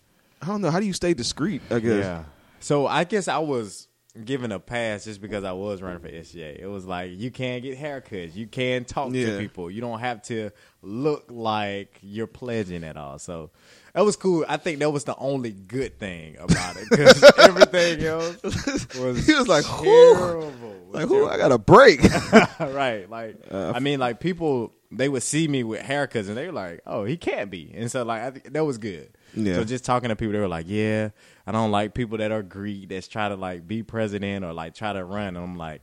[0.42, 1.62] I don't know how do you stay discreet?
[1.70, 2.04] I guess.
[2.04, 2.24] Yeah.
[2.62, 3.88] So I guess I was
[4.26, 6.60] given a pass just because I was running for SGA.
[6.60, 9.28] It was like you can get haircuts, you can talk Yeah.
[9.32, 10.52] to people, you don't have to
[10.82, 13.20] look like you're pledging at all.
[13.20, 13.52] So
[13.94, 14.46] that was cool.
[14.48, 19.34] I think that was the only good thing about it because everything else was He
[19.34, 20.76] was like, terrible.
[20.92, 21.28] Like, who?
[21.28, 22.02] I got a break.
[22.60, 23.10] right.
[23.10, 26.54] Like, uh, I mean, like people they would see me with haircuts and they were
[26.54, 29.17] like, "Oh, he can't be," and so like I think that was good.
[29.38, 29.56] Yeah.
[29.56, 31.10] So just talking to people, they were like, "Yeah,
[31.46, 34.74] I don't like people that are Greek that's try to like be president or like
[34.76, 35.82] try to run." And I'm like.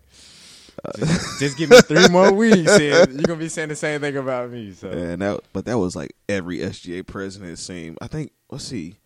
[0.98, 4.16] Just, just give me three more weeks, and you're gonna be saying the same thing
[4.16, 4.72] about me.
[4.72, 7.96] So and that, but that was like every SGA president seemed.
[8.02, 8.32] I think.
[8.50, 8.96] Let's see.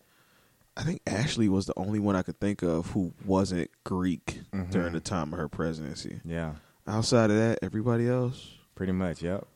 [0.79, 4.71] I think Ashley was the only one I could think of who wasn't Greek Mm-hmm.
[4.71, 6.21] during the time of her presidency.
[6.25, 6.55] yeah,
[6.87, 8.55] Outside of that, everybody else.
[8.75, 9.21] pretty much.
[9.23, 9.47] Yep.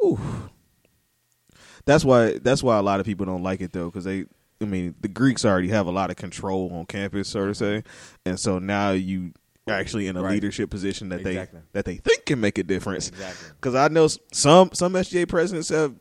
[0.00, 0.50] Whew.
[1.86, 2.38] That's why.
[2.38, 4.24] That's why a lot of people don't like it though, because they.
[4.60, 7.82] I mean, the Greeks already have a lot of control on campus, so to say,
[8.24, 9.32] and so now you
[9.66, 10.32] actually in a Right.
[10.32, 11.60] leadership position that Exactly.
[11.60, 13.08] they that they think can make a difference.
[13.08, 13.48] Exactly.
[13.60, 15.94] Because I know some some SGA presidents have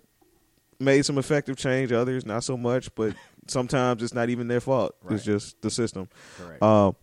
[0.79, 2.93] made some effective change, others not so much.
[2.95, 3.15] But
[3.47, 5.15] sometimes it's not even their fault; Right.
[5.15, 6.07] it's just the system.
[6.61, 6.95] Um,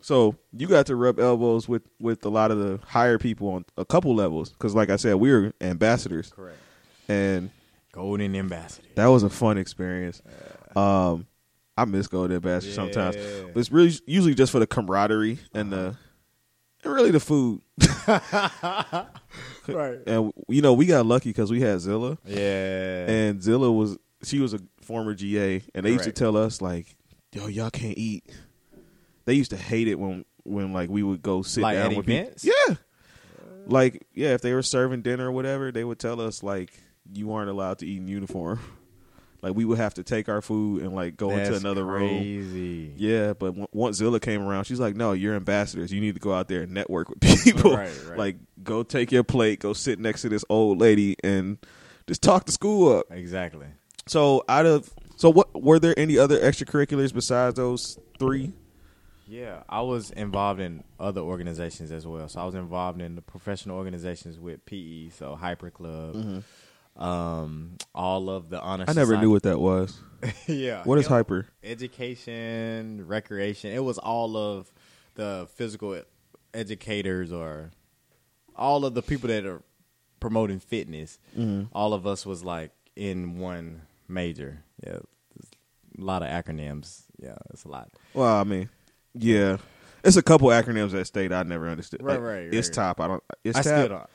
[0.00, 3.64] so you got to rub elbows with with a lot of the higher people on
[3.78, 4.50] a couple levels.
[4.50, 6.58] Because, like I said, we are ambassadors, Correct.
[7.08, 7.50] and
[7.96, 8.86] Golden ambassador.
[8.94, 10.22] that was a fun experience.
[10.76, 11.26] Um,
[11.76, 13.16] I miss golden ambassador sometimes,
[13.52, 15.96] but it's really usually just for the camaraderie and the
[16.84, 17.60] and really the food.
[19.68, 19.98] Right.
[20.06, 22.18] And you know, we got lucky because we had Zilla.
[22.24, 23.06] Yeah.
[23.10, 26.96] and Zilla was she was a former GA, and they used to tell us like,
[27.32, 28.24] "Yo, y'all can't eat."
[29.24, 31.96] They used to hate it when when like we would go sit Like down at
[31.96, 32.44] with events?
[32.44, 32.56] people.
[32.68, 32.74] Yeah,
[33.66, 36.72] like yeah, if they were serving dinner or whatever, they would tell us like
[37.12, 38.60] you weren't allowed to eat in uniform.
[39.42, 42.08] Like we would have to take our food and like go into That's another room.
[42.08, 42.92] crazy.
[42.96, 45.92] Yeah, but w- once Zilla came around, she's like, "No, you're ambassadors.
[45.92, 47.76] You need to go out there and network with people.
[47.76, 48.18] Right, right.
[48.18, 51.58] Like, go take your plate, go sit next to this old lady, and
[52.08, 53.66] just talk the school up." Exactly.
[54.08, 58.52] So, out of so, what were there any other extracurriculars besides those three?
[59.28, 62.28] Yeah, I was involved in other organizations as well.
[62.28, 66.38] So I was involved in the professional organizations with PE, so Hyper Club, mm-hmm.
[66.96, 68.84] Um, all of the honor.
[68.84, 68.98] Mm-hmm.
[68.98, 69.98] I never knew what that was.
[70.46, 70.82] yeah.
[70.84, 71.46] What is hyper?
[71.62, 73.72] Education, recreation.
[73.72, 74.72] It was all of
[75.14, 76.00] the physical
[76.54, 77.70] educators or
[78.54, 79.62] all of the people that are
[80.20, 81.18] promoting fitness.
[81.36, 81.64] Mm-hmm.
[81.72, 84.62] All of us was like in one major.
[84.84, 84.98] Yeah,
[85.98, 87.02] a lot of acronyms.
[87.18, 87.90] Yeah, it's a lot.
[88.14, 88.68] Well, I mean,
[89.14, 89.58] yeah,
[90.04, 92.02] it's a couple acronyms that state I never understood.
[92.02, 93.00] Right, Like, right, It's top.
[93.00, 93.22] I don't.
[93.44, 94.10] It's I top.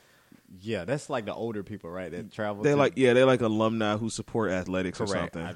[0.60, 2.10] Yeah, that's like the older people, right?
[2.10, 2.62] That travel.
[2.62, 5.34] They're to- like yeah, they're like alumni who support athletics or correct.
[5.34, 5.42] something.
[5.42, 5.54] I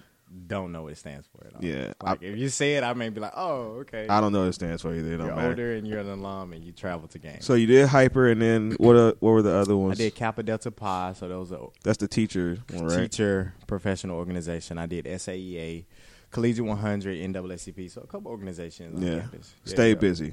[0.48, 1.64] don't know what it stands for at all.
[1.64, 4.08] Yeah, like if you say it, I may be like, oh, okay.
[4.08, 5.12] I don't know what it stands for either.
[5.14, 5.48] It don't you're matter.
[5.50, 7.44] older and you're an alum and you travel to games.
[7.44, 8.96] So you did hyper, and then what?
[8.96, 9.86] Uh, what were the other ones?
[9.86, 9.98] I ones?
[9.98, 12.98] did Kappa Delta Pi, so that was a That's the teacher one, right?
[13.02, 14.78] teacher professional organization.
[14.78, 15.84] I did SAEA,
[16.32, 19.54] Collegiate 100, NAACP, so a couple organizations on Yeah, campus.
[19.64, 19.94] Stay yeah.
[19.94, 20.32] busy.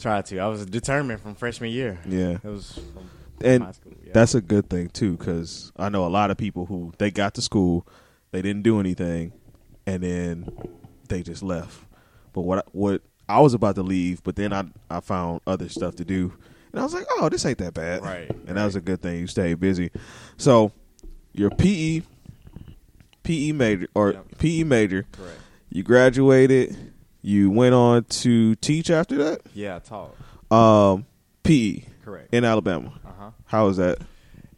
[0.00, 0.38] Tried to.
[0.40, 1.98] I was determined from freshman year.
[2.06, 3.08] Yeah, It was from
[3.42, 3.92] and school.
[4.04, 4.12] Yeah.
[4.14, 7.34] that's a good thing too, because I know a lot of people who they got
[7.34, 7.86] to school,
[8.32, 9.32] they didn't do anything,
[9.86, 10.48] and then
[11.08, 11.84] they just left.
[12.32, 15.68] But what I- what I was about to leave, but then I I found other
[15.68, 16.32] stuff to do,
[16.72, 19.02] and I was like, oh, this ain't that bad, Right, And that was a good
[19.02, 19.18] thing.
[19.20, 19.90] You stayed busy.
[20.36, 20.72] So
[21.32, 22.02] your PE
[23.22, 24.38] PE major or Yep.
[24.38, 25.38] PE major, correct.
[25.70, 26.76] you graduated.
[27.22, 29.40] You went on to teach after that.
[29.52, 30.14] Yeah, I taught.
[30.48, 31.06] Um,
[31.42, 32.32] PE Correct.
[32.32, 32.92] in Alabama.
[33.46, 33.98] How was that?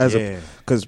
[0.01, 0.41] As a yeah.
[0.59, 0.87] because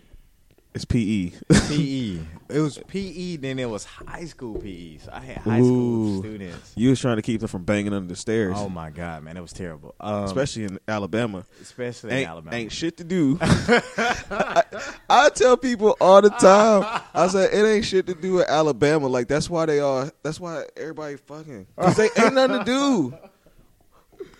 [0.75, 0.85] it's.
[0.85, 1.33] PE.
[1.69, 2.19] PE.
[2.49, 4.99] It was PE, then it was high school PE.
[4.99, 6.73] So I had high school students.
[6.77, 9.37] you was trying to keep them from banging under the stairs, Oh my god, man,
[9.37, 9.95] it was terrible.
[10.01, 11.45] Um, especially in Alabama.
[11.61, 12.57] especially in Ain't, Alabama.
[12.57, 13.39] ain't shit to do.
[13.43, 14.63] I,
[15.09, 17.03] I tell people all the time.
[17.15, 19.07] I say it ain't shit to do in Alabama.
[19.09, 20.11] Like that's why they are.
[20.23, 21.67] That's why everybody fucking.
[21.77, 23.15] Cause they ain't nothing to do.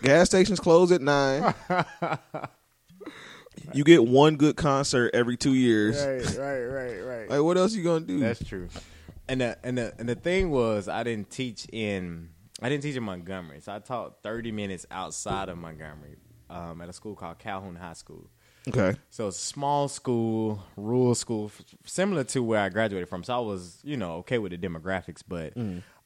[0.01, 1.53] Gas stations close at nine.
[3.73, 5.97] You get one good concert every two years.
[6.05, 7.29] right, right, right, right.
[7.29, 8.19] Like what else you gonna do?
[8.19, 8.67] That's true.
[9.27, 12.29] And the and the and the thing was, I didn't teach in
[12.61, 16.17] I didn't teach in Montgomery, so I taught thirty minutes outside of Montgomery
[16.49, 18.29] um, at a school called Calhoun High School.
[18.67, 18.95] okay.
[19.09, 23.23] So it's a small school, rural school, f- similar to where I graduated from.
[23.23, 25.53] So I was, you know, okay with the demographics, but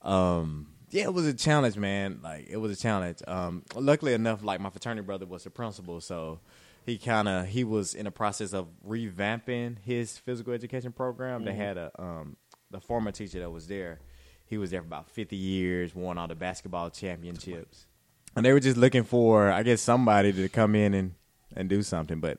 [0.07, 2.19] um, yeah, it was a challenge, man.
[2.23, 3.19] Like it was a challenge.
[3.27, 6.39] Um, luckily enough, like my fraternity brother was the principal, so
[6.85, 11.43] he kind of he was in the process of revamping his physical education program.
[11.43, 12.37] They had a um,
[12.71, 13.99] the former teacher that was there.
[14.45, 17.87] He was there for about fifty years, won all the basketball championships,
[18.35, 21.15] and they were just looking for, I guess, somebody to come in and
[21.55, 22.19] and do something.
[22.19, 22.37] But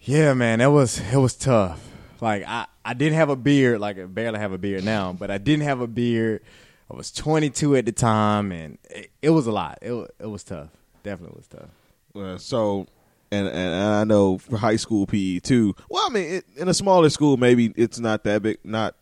[0.00, 1.82] yeah, man, that was it was tough,
[2.20, 3.80] Like I, I didn't have a beard.
[3.80, 6.42] Like I barely have a beard now, but I didn't have a beard.
[6.90, 9.78] I was 22 at the time, and it, it was a lot.
[9.80, 10.68] It it was tough.
[11.02, 11.70] Definitely was tough.
[12.14, 12.86] Uh, so,
[13.30, 15.74] and, and I know for high school PE too.
[15.90, 18.58] Well, I mean, it, in a smaller school, maybe it's not that big.
[18.64, 18.94] Not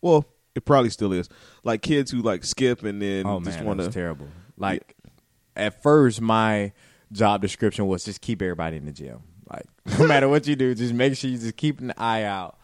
[0.00, 1.28] well, it probably still is.
[1.62, 3.90] Like kids who like skip and then Oh just want to.
[3.90, 4.28] terrible.
[4.56, 4.96] Like
[5.56, 6.72] at first, my
[7.12, 9.20] job description was just keep everybody in the gym.
[9.50, 9.66] Like
[9.98, 12.58] no matter what you do, just make sure you just keep an eye out.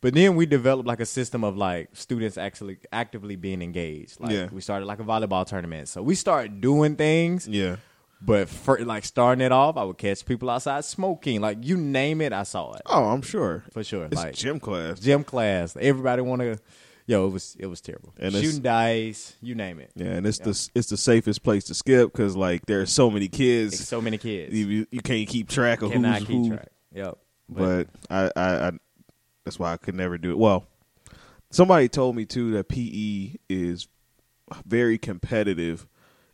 [0.00, 4.20] But then we developed like a system of like students actually actively being engaged.
[4.20, 4.48] Like Yeah.
[4.52, 7.48] we started like a volleyball tournament, so we started doing things.
[7.48, 7.76] Yeah,
[8.26, 11.40] But for like starting it off, I would catch people outside smoking.
[11.40, 13.64] Like you name it, I saw it Oh, I'm sure.
[13.72, 14.04] for sure.
[14.06, 14.98] It's like gym class.
[15.00, 16.58] gym class, everybody want to.
[17.06, 18.14] Yo, it was it was terrible.
[18.18, 19.90] And it's- Shooting dice, you name it.
[19.94, 23.26] Yeah, and it's the it's the safest place to skip because like there's so many
[23.26, 24.54] It's kids, so many kids.
[24.54, 26.48] you, you can't keep track of cannot who's keep who.
[26.48, 26.68] track.
[26.94, 27.18] Yep.
[27.50, 28.72] But I, I, I,
[29.44, 30.38] that's why I could never do it.
[30.38, 30.64] Well,
[31.50, 33.86] somebody told me too that PE is
[34.64, 35.86] very competitive,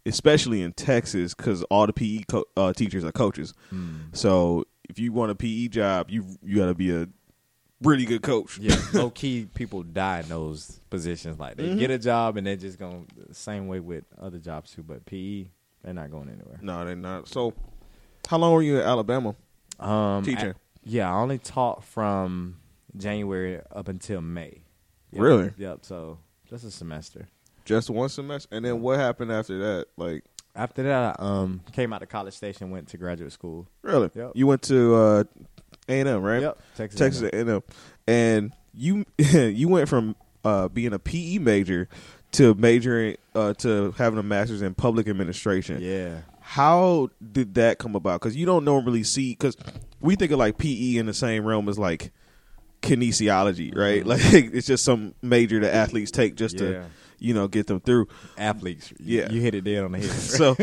[0.06, 3.54] especially in Texas, because all the PE co- uh, teachers are coaches.
[4.12, 7.08] So if you want a PE job, you you got to be a
[7.82, 8.58] really good coach.
[8.58, 11.38] yeah, low key, people die in those positions.
[11.38, 14.72] Like they get a job and they're just going the same way with other jobs
[14.72, 14.82] too.
[14.82, 15.46] But PE,
[15.82, 16.58] they're not going anywhere.
[16.60, 17.28] No, they're not.
[17.28, 17.54] So,
[18.28, 19.34] how long were you in Alabama?
[19.78, 20.50] Um, Teaching.
[20.50, 22.56] I- yeah, I only taught from
[22.96, 24.62] January up until May.
[25.12, 25.22] Yep.
[25.22, 25.52] Really?
[25.58, 25.80] Yep.
[25.84, 27.28] So just a semester.
[27.64, 29.86] Just one semester, and then what happened after that?
[29.96, 30.24] Like,
[30.56, 33.66] After that, I um, came out of College Station, went to graduate school.
[33.82, 34.10] really?
[34.14, 34.32] Yep.
[34.34, 35.24] You went to uh,
[35.88, 36.42] A and M, right?
[36.42, 36.98] Yep, Texas.
[36.98, 37.48] Texas A&M.
[37.48, 37.62] A&M,
[38.08, 41.88] and you you went from uh, being a PE major
[42.32, 45.78] to majoring uh, to having a master's in public administration.
[45.80, 46.20] Yeah.
[46.40, 48.20] How did that come about?
[48.20, 49.56] Because you don't normally see because
[50.00, 52.10] we think of like PE in the same realm as like
[52.82, 54.04] kinesiology, right?
[54.10, 56.72] Like it's just some major that athletes take just Mm-hmm.
[56.72, 56.78] Yeah.
[56.80, 56.86] to
[57.20, 58.08] you know get them through.
[58.36, 58.92] Athletes.
[58.98, 59.30] Yeah.
[59.30, 60.10] You hit it dead on the head.
[60.10, 60.56] So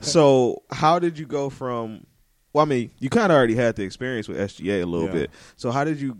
[0.00, 2.04] so how did you go from?
[2.52, 5.12] Well, I mean, you kind of already had the experience with SGA a little Yeah.
[5.12, 5.30] bit.
[5.56, 6.18] So how did you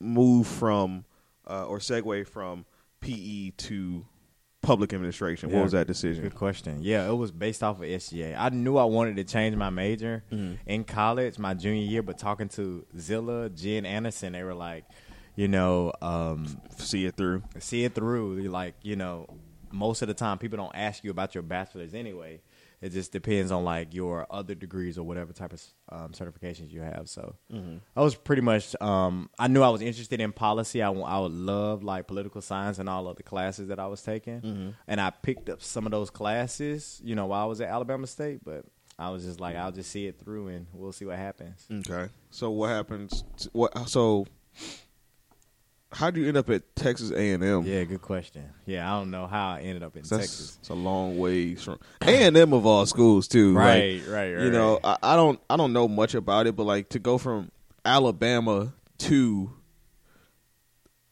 [0.00, 1.04] move from
[1.48, 2.64] uh, or segue from
[3.00, 4.06] PE to
[4.62, 5.50] public administration?
[5.50, 6.22] What was that decision?
[6.22, 6.78] Good question.
[6.82, 8.34] Yeah, it was based off of SGA.
[8.38, 10.54] I knew I wanted to change my major Mm-hmm.
[10.66, 14.84] in college, my junior year, but talking to Zilla, Jen Anderson, they were like,
[15.36, 17.42] you know, um, See it through.
[17.58, 18.42] see it through.
[18.48, 19.26] Like, you know,
[19.70, 22.40] most of the time people don't ask you about your bachelor's anyway.
[22.82, 26.80] It just depends on like your other degrees or whatever type of um, certifications you
[26.80, 27.08] have.
[27.08, 27.36] So
[27.94, 28.74] I was pretty much.
[28.80, 30.82] Um, I knew I was interested in policy.
[30.82, 33.86] I, w- I would love like political science and all of the classes that I
[33.86, 37.00] was taking, and I picked up some of those classes.
[37.04, 38.64] You know, while I was at Alabama State, but
[38.98, 41.64] I was just like, I'll just see it through, and we'll see what happens.
[41.70, 42.10] Okay.
[42.30, 43.22] So what happens?
[43.38, 43.88] To, what?
[43.88, 44.26] So
[45.92, 47.62] how'd you end up at Texas A and M?
[47.64, 48.48] Yeah, good question.
[48.66, 50.58] Yeah, I don't know how I ended up in Texas.
[50.60, 53.54] it's a long ways from A and M of all schools too.
[53.54, 54.44] Like, Right, right, right.
[54.44, 57.18] you know, I, I don't I don't know much about it, but like to go
[57.18, 57.50] from
[57.84, 59.50] Alabama to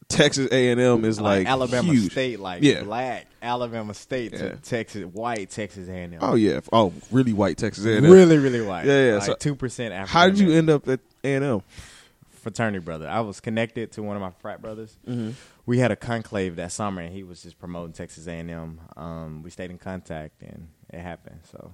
[0.09, 2.11] Texas A and M is like, Alabama huge.
[2.11, 2.83] State, like Yeah.
[2.83, 6.19] black Alabama State to Texas, white Texas A&M.
[6.21, 8.13] Oh yeah, oh really white Texas A and M.
[8.13, 8.87] really, really white.
[8.87, 11.63] Yeah, yeah, Like two percent How did you end up at A and M?
[12.41, 13.09] Fraternity brother.
[13.09, 14.99] I was connected to one of my frat brothers.
[15.07, 15.31] Mm-hmm.
[15.67, 18.81] We had a conclave that summer, and he was just promoting Texas A&M.
[18.97, 21.41] Um, we stayed in contact, and it happened.
[21.51, 21.73] So,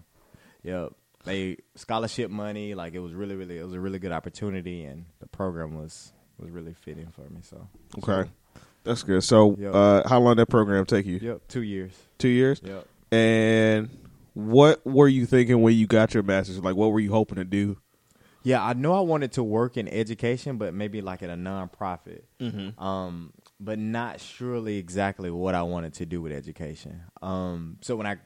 [0.63, 0.93] yep.
[1.25, 5.07] They scholarship money, like it was really, really, it was a really good opportunity, and
[5.21, 7.41] the program was was really fitting for me.
[7.43, 7.67] So,
[7.99, 8.31] Okay,
[8.85, 9.25] that's good.
[9.25, 9.75] So, Yep.
[9.75, 11.19] uh, how long did that program take you?
[11.21, 11.93] yep, two years.
[12.19, 12.61] Two years.
[12.63, 12.87] Yep.
[13.11, 13.89] And
[14.35, 16.61] what were you thinking when you got your master's?
[16.61, 17.79] Like, what were you hoping to do?
[18.47, 22.23] Yeah, I know I wanted to work in education, but maybe like at a nonprofit.
[22.39, 22.81] Mm-hmm.
[22.81, 27.03] Um, but not surely exactly what I wanted to do with education.
[27.21, 28.19] Um, so when I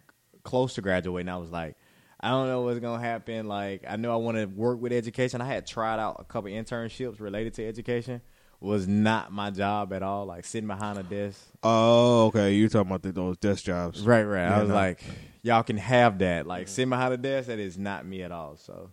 [0.42, 1.74] close to graduating, I was like,
[2.20, 3.48] I don't know what's gonna happen.
[3.48, 5.40] Like, I know I want to work with education.
[5.40, 8.20] I had tried out a couple internships related to education.
[8.60, 10.26] Was not my job at all.
[10.26, 11.42] Like sitting behind a desk.
[11.62, 12.52] Oh, okay.
[12.52, 14.42] You're talking about the, those desk jobs, Right, right.
[14.42, 14.74] Yeah, I was no.
[14.74, 15.02] like,
[15.42, 16.46] y'all can have that.
[16.46, 18.58] Like sitting behind a desk, that is not me at all.
[18.58, 18.90] So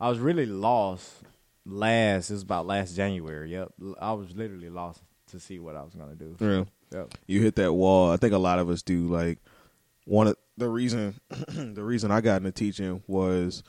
[0.00, 1.10] I was really lost
[1.64, 3.50] last, it was about last January.
[3.52, 3.72] Yep.
[4.00, 6.36] I was literally lost to see what I was gonna do.
[6.40, 6.64] Yeah.
[6.98, 7.14] Yep.
[7.26, 8.10] You hit that wall.
[8.12, 9.08] I think a lot of us do.
[9.08, 9.38] Like
[10.04, 13.62] one of the reason, the reason I got into teaching was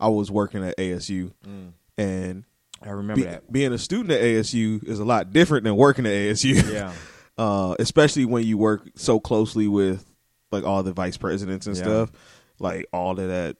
[0.00, 1.72] I was working at ASU, Mm.
[1.96, 2.44] and
[2.82, 3.50] I remember be- that.
[3.52, 6.72] being a student at ASU is a lot different than working at ASU.
[6.72, 6.92] Yeah.
[7.38, 10.04] uh, especially when you work so closely with
[10.50, 11.82] like all the vice presidents and Yeah.
[11.82, 12.12] stuff,
[12.58, 13.56] like all of that.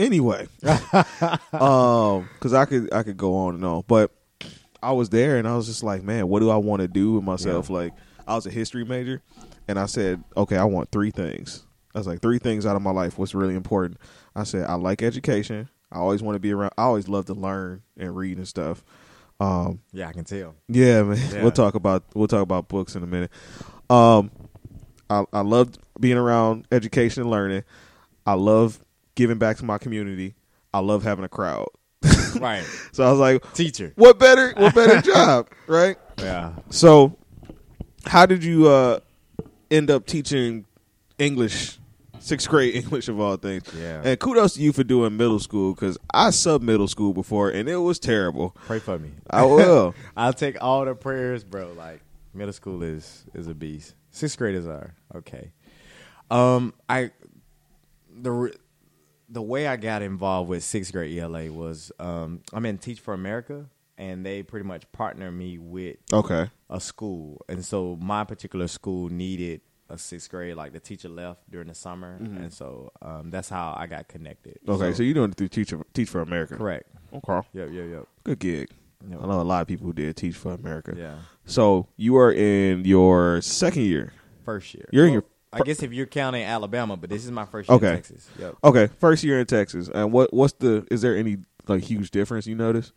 [0.00, 0.48] Anyway,
[1.52, 4.10] um, because I could I could go on and on, but
[4.82, 7.12] I was there and I was just like, man, what do I want to do
[7.14, 7.68] with myself?
[7.68, 7.76] Yeah.
[7.76, 7.92] Like,
[8.26, 9.20] I was a history major,
[9.68, 11.64] and I said, okay, I want three things.
[11.94, 13.18] I was like, three things out of my life.
[13.18, 13.98] What's really important?
[14.34, 15.68] I said, I like education.
[15.92, 16.72] I always want to be around.
[16.78, 18.82] I always love to learn and read and stuff.
[19.40, 20.54] Um, Yeah, I can tell.
[20.68, 21.18] yeah, man.
[21.32, 21.42] Yeah.
[21.42, 23.30] We'll talk about we'll talk about books in a minute.
[23.88, 24.30] Um,
[25.10, 27.64] I I love being around education and learning.
[28.26, 28.82] I love
[29.20, 30.34] giving back to my community.
[30.72, 31.68] I love having a crowd.
[32.40, 32.64] right.
[32.92, 33.92] So I was like, Teacher.
[33.96, 35.98] what better what better job, right?
[36.18, 36.54] Yeah.
[36.70, 37.18] So,
[38.06, 39.00] how did you uh
[39.70, 40.64] end up teaching
[41.18, 41.78] English,
[42.18, 43.64] sixth grade English of all things?
[43.78, 44.00] Yeah.
[44.02, 47.68] And kudos to you for doing middle school because I sub middle school before and
[47.68, 48.56] it was terrible.
[48.64, 49.10] Pray for me.
[49.28, 49.94] I will.
[50.16, 51.74] I'll take all the prayers, bro.
[51.76, 52.00] Like
[52.32, 53.94] middle school is is a beast.
[54.12, 55.52] Sixth graders are okay.
[56.30, 57.10] Um, I
[58.10, 58.54] the
[59.30, 63.14] the way I got involved with sixth grade ELA was um, I'm in Teach for
[63.14, 63.66] America,
[63.96, 66.50] and they pretty much partner me with okay.
[66.68, 70.56] a school, and so my particular school needed a sixth grade.
[70.56, 74.58] Like the teacher left during the summer, and so um, that's how I got connected.
[74.68, 76.56] Okay, so, you're doing it through Teach Teach for America.
[76.56, 76.90] correct.
[77.12, 77.48] Okay.
[77.54, 78.04] Yep, yep, yep.
[78.24, 78.68] Good gig.
[79.08, 79.20] Yep.
[79.22, 80.94] I know a lot of people who did Teach for America.
[80.96, 81.16] Yeah.
[81.46, 84.12] So you are in your second year.
[84.44, 84.88] First year.
[84.92, 87.76] You're in your I guess if you're counting Alabama, but this is my first year
[87.76, 87.88] Okay.
[87.88, 88.28] in Texas.
[88.38, 88.54] Yep.
[88.64, 89.88] Okay, first year in Texas.
[89.92, 92.92] And what what's the is there any like huge difference you notice?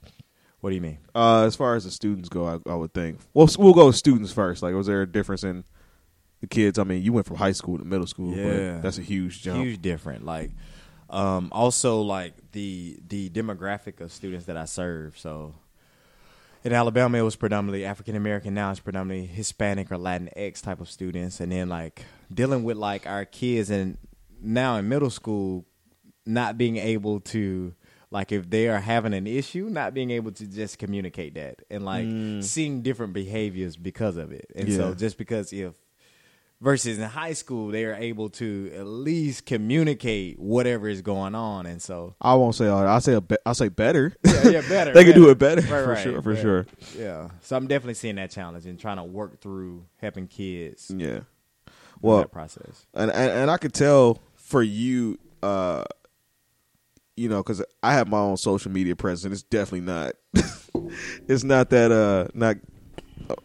[0.61, 0.99] What do you mean?
[1.13, 3.19] Uh, as far as the students go, I, I would think.
[3.33, 4.63] Well, we'll go with students first.
[4.63, 5.65] Like, was there a difference in
[6.39, 6.79] the kids?
[6.79, 8.33] I mean, you went from high school to middle school.
[8.33, 8.73] Yeah.
[8.75, 9.61] but that's a huge jump.
[9.61, 10.23] Huge different.
[10.23, 10.51] Like,
[11.09, 15.17] um, also like the the demographic of students that I serve.
[15.19, 15.53] So
[16.63, 18.53] in Alabama, it was predominantly African American.
[18.53, 23.05] Now it's predominantly Hispanic or Latinx type of students, and then like dealing with like
[23.05, 23.97] our kids and
[24.41, 25.65] now in middle school,
[26.25, 27.73] not being able to
[28.11, 31.83] like if they are having an issue, not being able to just communicate that and
[31.83, 32.43] like mm.
[32.43, 34.45] seeing different behaviors because of it.
[34.55, 34.77] And Yeah.
[34.77, 35.73] so just because if
[36.61, 41.65] versus in high school they are able to at least communicate whatever is going on
[41.65, 42.87] and so I won't say all that.
[42.87, 44.15] I say a be- I say better.
[44.23, 46.21] yeah, yeah better they could do it better Right, for right, sure.
[46.21, 46.41] For yeah.
[46.41, 46.65] sure.
[46.97, 51.21] yeah so i'm definitely seeing that challenge and trying to work through helping kids Yeah.
[52.01, 55.83] Well, that process and, and and I could tell for you, uh,
[57.15, 59.31] you know, because I have my own social media presence.
[59.31, 60.13] It's definitely not.
[61.27, 61.91] it's not that.
[61.93, 62.57] Uh, not.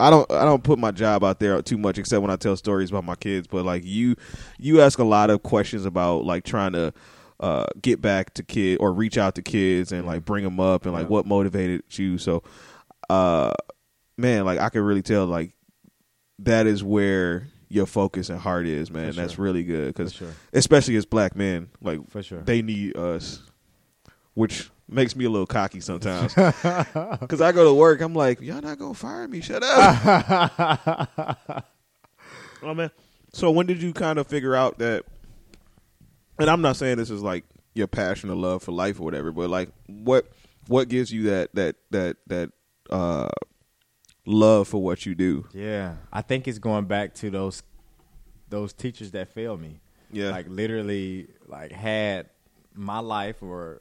[0.00, 0.31] I don't.
[0.31, 3.04] I don't put my job out there too much, except when I tell stories about
[3.04, 3.46] my kids.
[3.46, 4.16] But like you,
[4.59, 6.92] you ask a lot of questions about like trying to.
[7.40, 10.87] Uh, get back to kid or reach out to kids and like bring them up
[10.87, 11.09] and like Yeah.
[11.11, 12.18] what motivated you.
[12.18, 12.42] So,
[13.09, 13.52] uh,
[14.16, 15.52] man, like I could really tell like
[16.40, 19.12] that is where your focus and heart is, man.
[19.12, 22.96] For That's really good because sure especially as black men, like for sure they need
[22.96, 23.40] us,
[24.35, 26.35] which makes me a little cocky sometimes.
[27.20, 29.40] Because I go to work, I'm like, y'all not gonna fire me?
[29.40, 31.09] Shut up.
[32.62, 32.90] oh man.
[33.33, 35.05] So when did you kind of figure out that?
[36.38, 39.33] And I'm not saying this is like your passion or love for life or whatever,
[39.33, 40.27] but like what
[40.66, 42.51] what gives you that that that that
[42.90, 43.29] uh
[44.27, 45.46] love for what you do?
[45.55, 47.62] yeah i think it's going back to those
[48.51, 49.81] those teachers that failed me
[50.12, 50.31] Yeah.
[50.31, 52.29] like literally like had
[52.74, 53.81] my life or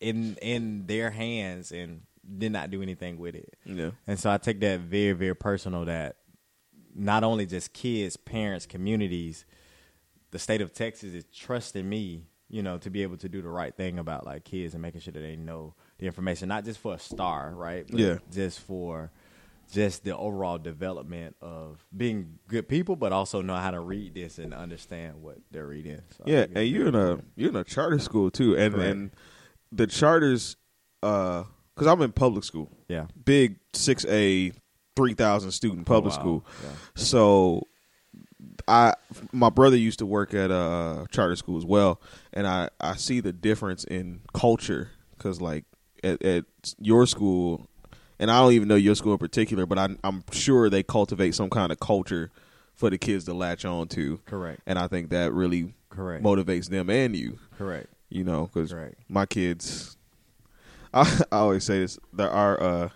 [0.00, 2.02] in in their hands and
[2.36, 3.90] did not do anything with it yeah.
[4.06, 6.16] And so I take that very, very personal that
[6.94, 9.44] not only just kids, parents, communities,
[10.30, 13.48] the state of Texas is trusting me, you know, to be able to do the
[13.48, 16.80] right thing about like kids and making sure that they know the information, not just
[16.80, 17.86] for a STAAR, right?
[17.90, 18.18] But Yeah.
[18.32, 19.10] Just for
[19.72, 24.38] just the overall development of being good people, but also know how to read this
[24.38, 26.00] and understand what they're reading.
[26.16, 28.90] So Yeah, and you're in a you're in a charter school too, and Correct.
[28.90, 29.10] and
[29.72, 30.56] the charters,
[31.02, 33.06] uh, because I'm in public school, yeah.
[33.24, 34.52] big six A,
[34.96, 36.20] three thousand student oh, public Oh, wow.
[36.22, 36.46] school.
[36.64, 36.70] Yeah.
[36.94, 37.62] So,
[38.66, 38.94] I
[39.32, 42.00] my brother used to work at a charter school as well,
[42.32, 45.64] and I I see the difference in culture because like
[46.04, 46.44] at, at
[46.80, 47.68] your school,
[48.18, 51.34] and I don't even know your school in particular, but I, I'm sure they cultivate
[51.34, 52.30] some kind of culture
[52.74, 54.60] for the kids to latch on to, Correct.
[54.66, 56.22] and I think that really Correct.
[56.22, 57.38] motivates them and you.
[57.56, 57.88] Correct.
[58.10, 58.96] You know, because Correct.
[59.08, 59.96] my kids,
[60.94, 61.02] I,
[61.32, 62.88] I always say this: there are uh,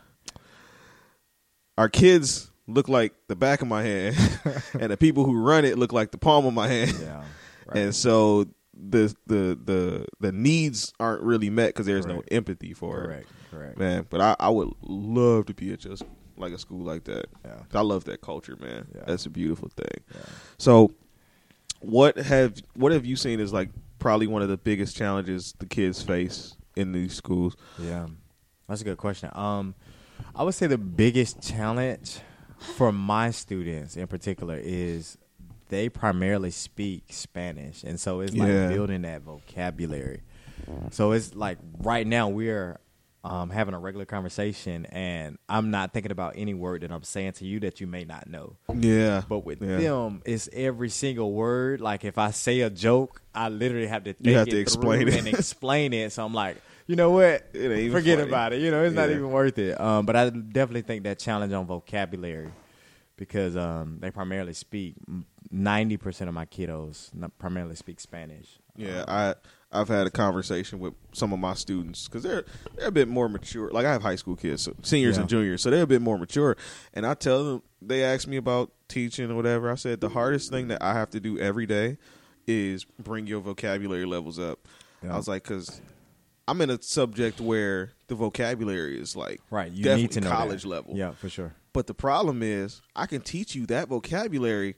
[1.78, 4.16] our kids look like the back of my hand,
[4.80, 7.24] and the people who run it look like the palm of my hand, Yeah.
[7.66, 7.78] Right.
[7.78, 13.02] and so the the the the needs aren't really met because there's no empathy for
[13.04, 13.28] correct.
[13.52, 13.72] Correct.
[13.72, 14.06] it, man.
[14.10, 16.02] But I, I would love to be at just
[16.36, 17.26] like a school like that.
[17.44, 17.58] Yeah.
[17.72, 18.88] I love that culture, man.
[18.94, 19.02] Yeah.
[19.06, 20.02] That's a beautiful thing.
[20.12, 20.20] Yeah.
[20.58, 20.92] So,
[21.80, 23.70] what have what have you seen as like
[24.02, 27.56] probably one of the biggest challenges the kids face in these schools?
[27.78, 28.08] Yeah,
[28.68, 29.30] that's a good question.
[29.32, 29.74] Um,
[30.34, 32.18] I would say the biggest challenge
[32.76, 35.16] for my students in particular is
[35.68, 38.68] they primarily speak Spanish, and so it's like Yeah.
[38.68, 40.22] building that vocabulary.
[40.90, 42.78] So it's like right now we're
[43.24, 47.32] um, having a regular conversation, and I'm not thinking about any word that I'm saying
[47.34, 48.56] to you that you may not know.
[48.74, 49.76] Yeah, But with Yeah.
[49.78, 51.80] them, it's every single word.
[51.80, 54.58] Like if I say a joke, I literally have to think You have it to
[54.58, 55.14] explain it.
[55.14, 56.12] and explain it.
[56.12, 56.56] So I'm like,
[56.88, 57.46] you know what?
[57.52, 58.22] Forget funny.
[58.28, 58.60] about it.
[58.60, 59.80] You know, it's not even worth it.
[59.80, 62.50] Um, but I definitely think that challenge on vocabulary
[63.16, 64.96] because um, they primarily speak.
[65.50, 68.58] Ninety percent of my kiddos primarily speak Spanish.
[68.74, 69.34] Yeah, I
[69.72, 72.44] I've had a conversation with some of my students because they're
[72.76, 73.70] they're a bit more mature.
[73.70, 75.22] Like I have high school kids, so seniors Yeah.
[75.22, 76.56] and juniors, so they're a bit more mature.
[76.94, 79.70] And I tell them they ask me about teaching or whatever.
[79.70, 81.98] I said the hardest thing that I have to do every day
[82.46, 84.66] is bring your vocabulary levels up.
[85.02, 85.14] Yeah.
[85.14, 85.80] I was like, because
[86.48, 89.70] I'm in a subject where the vocabulary is like Right.
[89.72, 90.36] You need to know that.
[90.36, 90.94] college level.
[90.96, 91.54] Yeah, for sure.
[91.72, 94.76] But the problem is, I can teach you that vocabulary,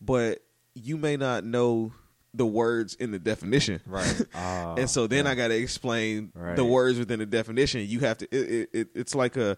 [0.00, 0.40] but
[0.74, 1.92] you may not know
[2.36, 3.80] the words in the definition.
[3.86, 4.22] Right.
[4.34, 5.30] Ah, and so then yeah.
[5.32, 6.56] I got to explain Right.
[6.56, 7.86] the words within the definition.
[7.86, 8.24] You have to.
[8.30, 9.56] It, it, it, it's like a.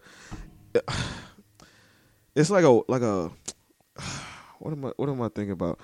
[2.35, 3.31] It's like a like a.
[4.61, 4.89] What am I?
[4.97, 5.79] What am I thinking about?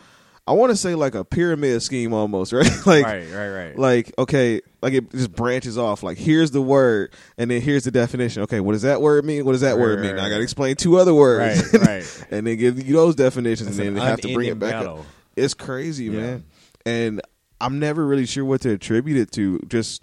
[0.49, 2.67] I want to say like a pyramid scheme almost, right?
[2.85, 3.79] like right, right, right.
[3.79, 7.91] like okay like it just branches off like here's the word and then here's the
[7.93, 10.29] definition okay what does that word mean what does that Right, word right, mean i
[10.29, 12.27] gotta explain two other words Right, right.
[12.31, 14.75] and then give you those definitions It's and an then have to bring it back
[14.85, 14.99] up
[15.35, 16.21] it's crazy Yeah.
[16.21, 16.45] man
[16.87, 17.21] and
[17.61, 20.03] i'm never really sure what to attribute it to just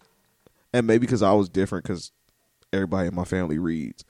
[0.74, 2.12] and maybe because i was different because
[2.74, 4.06] everybody in my family reads.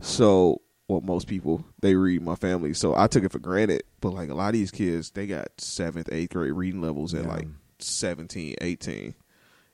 [0.00, 2.74] So well most people they read my family.
[2.74, 3.84] So i took it for granted.
[4.00, 7.24] But like a lot of these kids they got seventh eighth grade reading levels at
[7.24, 7.32] Yeah.
[7.32, 7.48] like
[7.78, 9.14] 17 18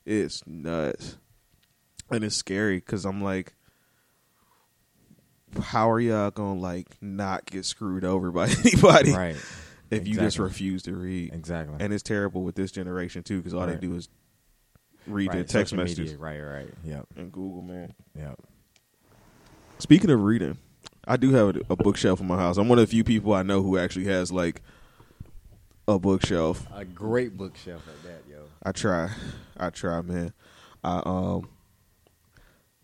[0.06, 1.16] it's nuts.
[2.10, 3.54] And it's scary because i'm like
[5.62, 9.12] how are y'all gonna like not get screwed over by anybody?
[9.12, 9.36] Right.
[9.90, 11.76] If you just refuse to read Exactly.
[11.80, 13.80] and it's terrible with this generation too because all Right.
[13.80, 14.08] they do is
[15.06, 16.18] read their text social messages Media.
[16.18, 16.74] Right, right.
[16.84, 17.06] Yep.
[17.16, 18.38] and google man Yep.
[19.78, 20.58] Speaking of reading,
[21.06, 22.56] I do have a, a bookshelf in my house.
[22.58, 24.60] I'm one of the few people I know who actually has like
[25.86, 26.66] a bookshelf.
[26.74, 28.42] A great bookshelf at that, yo.
[28.62, 29.10] I try,
[29.56, 30.32] I try, man.
[30.82, 31.48] I um,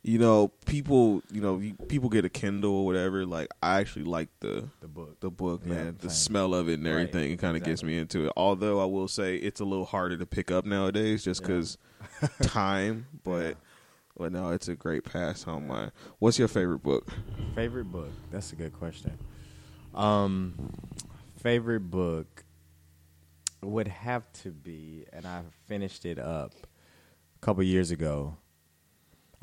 [0.06, 3.24] you know, people, you know, you, people get a Kindle or whatever.
[3.24, 5.18] Like, I actually like the The book.
[5.20, 5.96] the book, Yeah, man.
[5.98, 7.32] the smell of it and Right, everything.
[7.32, 8.32] It kind of gets me into it.
[8.36, 11.46] Although I will say it's a little harder to pick up nowadays, just Yeah.
[11.46, 11.78] because
[12.42, 13.06] time.
[13.24, 13.56] But
[14.16, 15.90] but no, it's a great pass on mine.
[16.18, 17.08] What's your favorite book?
[17.54, 18.10] Favorite book?
[18.30, 19.18] That's a good question.
[19.94, 20.70] Um,
[21.36, 22.44] favorite book
[23.62, 28.36] would have to be, and I finished it up a couple years ago.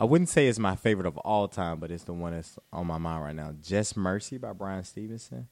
[0.01, 2.87] I wouldn't say it's my favorite of all time, but it's the one that's on
[2.87, 3.53] my mind right now.
[3.61, 5.47] Just Mercy by Bryan Stevenson.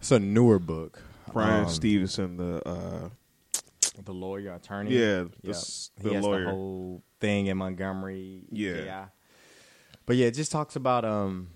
[0.00, 1.00] It's a newer book.
[1.32, 3.08] Bryan Um, Stevenson, the uh,
[4.04, 4.90] the lawyer attorney.
[4.90, 5.54] Yeah, the Yep.
[5.54, 6.44] s- he the has lawyer.
[6.46, 8.42] the whole thing in Montgomery.
[8.50, 8.72] Yeah.
[8.72, 9.10] EJI.
[10.04, 11.48] but yeah, it just talks about um,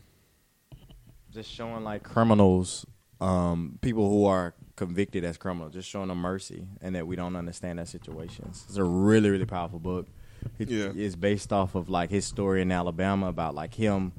[1.33, 2.87] just showing like criminals,
[3.21, 7.35] um, people who are convicted as criminals, just showing them mercy and that we don't
[7.37, 8.65] understand their situations.
[8.69, 10.07] It's a really really powerful book.
[10.59, 10.93] It Yeah.
[10.95, 14.13] is based off of like his story in Alabama about like him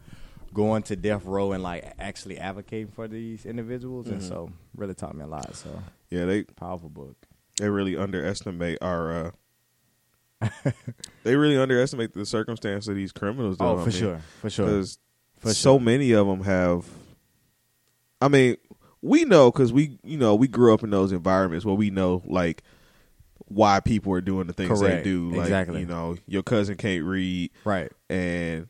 [0.54, 4.28] going to death row and like actually advocating for these individuals, and Mhm.
[4.28, 5.56] so really taught me a lot.
[5.56, 7.16] So yeah, they powerful book.
[7.60, 9.12] they really underestimate our.
[9.12, 9.32] Uh,
[11.24, 13.58] they really underestimate the circumstance of these criminals.
[13.58, 14.66] Though, Oh, I for mean, sure, for sure.
[14.66, 15.00] because
[15.38, 15.80] For so sure.
[15.80, 16.86] many of them have.
[18.20, 18.58] I mean,
[19.02, 22.22] we know because we, you know, we grew up in those environments where we know
[22.26, 22.64] like
[23.54, 25.04] why people are doing the things Correct.
[25.04, 25.32] they do.
[25.32, 25.80] Like, Exactly.
[25.82, 27.92] you know, your cousin can't read, Right.
[28.10, 28.68] and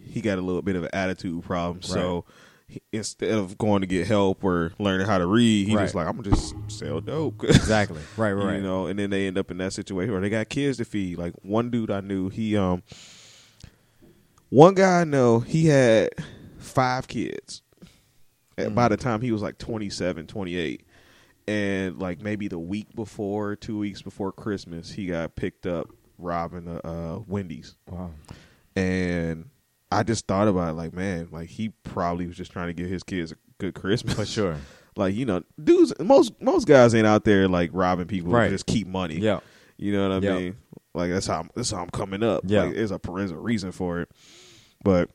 [0.00, 1.82] he got a little bit of an attitude problem.
[1.82, 2.24] So
[2.66, 5.82] he, instead of going to get help or learning how to read, he Right.
[5.84, 7.42] just like I'm gonna just sell dope.
[7.48, 8.00] Exactly.
[8.16, 8.32] Right.
[8.32, 8.56] Right.
[8.56, 10.84] You know, and then they end up in that situation where they got kids to
[10.84, 11.18] feed.
[11.18, 12.82] Like one dude I knew, he um,
[14.48, 16.10] one guy I know, he had
[16.58, 17.62] five kids.
[18.58, 20.84] At- By the time he was like 27, 28.
[21.48, 25.88] And like maybe the week before, two weeks before Christmas, he got picked up
[26.18, 28.10] robbing a uh, Wendy's, Wow.
[28.76, 29.48] and
[29.90, 32.88] I just thought about it, like man, like he probably was just trying to give
[32.88, 34.56] his kids a good Christmas For sure.
[34.96, 35.92] like you know, dudes.
[36.00, 38.44] Most most guys ain't out there like robbing people Right.
[38.46, 39.16] to just keep money.
[39.18, 39.40] Yeah.
[39.76, 40.38] you know what I Yeah.
[40.38, 40.56] mean.
[40.94, 42.42] Like that's how I'm, that's how I'm coming up.
[42.46, 42.64] Yeah.
[42.64, 44.10] like, there's a there's a reason for it.
[44.84, 45.10] But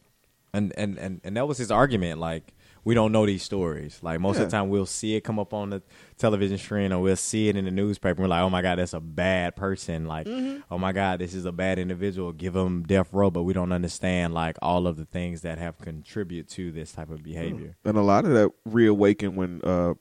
[0.54, 2.20] And, and and and that was his argument.
[2.20, 2.54] Like
[2.88, 4.00] we don't know these stories.
[4.02, 5.82] Like most of the time, we'll see it come up on the
[6.18, 8.22] television screen, or we'll see it in the newspaper.
[8.22, 10.06] We're like, oh my god, that's a bad person.
[10.06, 10.62] Like, Mm-hmm.
[10.72, 12.32] oh my god, this is a bad individual.
[12.32, 15.78] Give them death row, but we don't understand like all of the things that have
[15.80, 17.76] contributed to this type of behavior.
[17.84, 19.94] and a lot of that reawakened when uh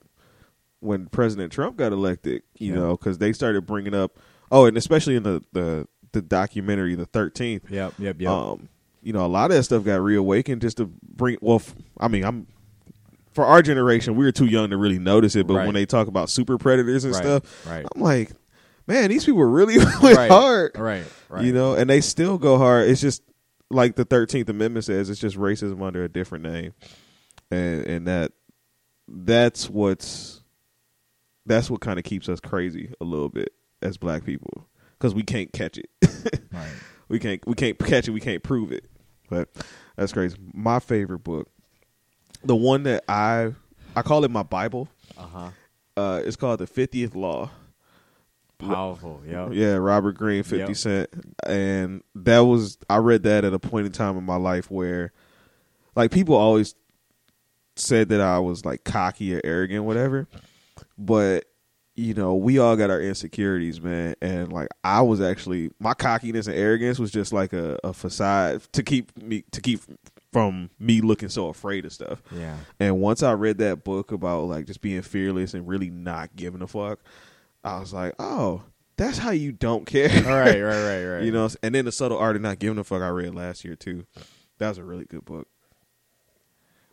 [0.80, 2.42] when President Trump got elected.
[2.56, 2.78] You Yeah.
[2.78, 4.16] know, because they started bringing up.
[4.52, 7.68] Oh, and especially in the the the documentary, the Thirteenth.
[7.68, 8.30] Yep, yep, yep.
[8.30, 8.68] Um,
[9.02, 11.36] you know, a lot of that stuff got reawakened just to bring.
[11.40, 11.60] Well,
[11.98, 12.46] I mean, I'm
[13.36, 15.46] for our generation, we were too young to really notice it.
[15.46, 15.66] But Right.
[15.66, 17.86] when they talk about super predators and Right, stuff, right.
[17.94, 18.32] I'm like,
[18.88, 20.76] man, these people really went right, hard.
[20.76, 21.44] right, right.
[21.44, 22.88] You know, and they still go hard.
[22.88, 23.22] It's just
[23.70, 25.08] like the Thirteenth Amendment says.
[25.10, 26.72] It's just racism under a different name,
[27.50, 28.32] and and that
[29.08, 30.42] that's what's
[31.44, 34.68] that's what kind of keeps us crazy a little bit as black people
[34.98, 35.88] because we can't catch it.
[36.52, 36.68] right.
[37.08, 38.12] we can't we can't catch it.
[38.12, 38.84] We can't prove it.
[39.28, 39.48] But
[39.96, 40.36] that's crazy.
[40.54, 41.48] My favorite book,
[42.46, 43.52] the one that I
[43.94, 44.88] I call it my Bible.
[45.16, 45.50] Uh huh.
[45.96, 47.50] Uh, it's called the Fiftieth Law.
[48.58, 49.22] Powerful.
[49.26, 49.50] Yep.
[49.52, 50.76] Yeah, Robert Greene, Fifty Yep.
[50.76, 51.10] Cent,
[51.46, 55.12] and that was I read that at a point in time in my life where,
[55.94, 56.74] like, people always
[57.76, 60.26] said that I was like cocky or arrogant, whatever.
[60.96, 61.44] But
[61.94, 66.46] you know, we all got our insecurities, man, and like I was actually my cockiness
[66.46, 69.80] and arrogance was just like a, a facade to keep me to keep
[70.32, 72.22] from me looking so afraid of stuff.
[72.30, 72.56] Yeah.
[72.78, 76.62] And once I read that book about like just being fearless and really not giving
[76.62, 77.00] a fuck,
[77.64, 78.62] I was like, oh,
[78.96, 80.10] that's how you don't care.
[80.26, 81.22] All right, right, right, right.
[81.22, 83.64] you know, and then the subtle art of not giving a fuck I read last
[83.64, 84.06] year too.
[84.58, 85.48] That was a really good book.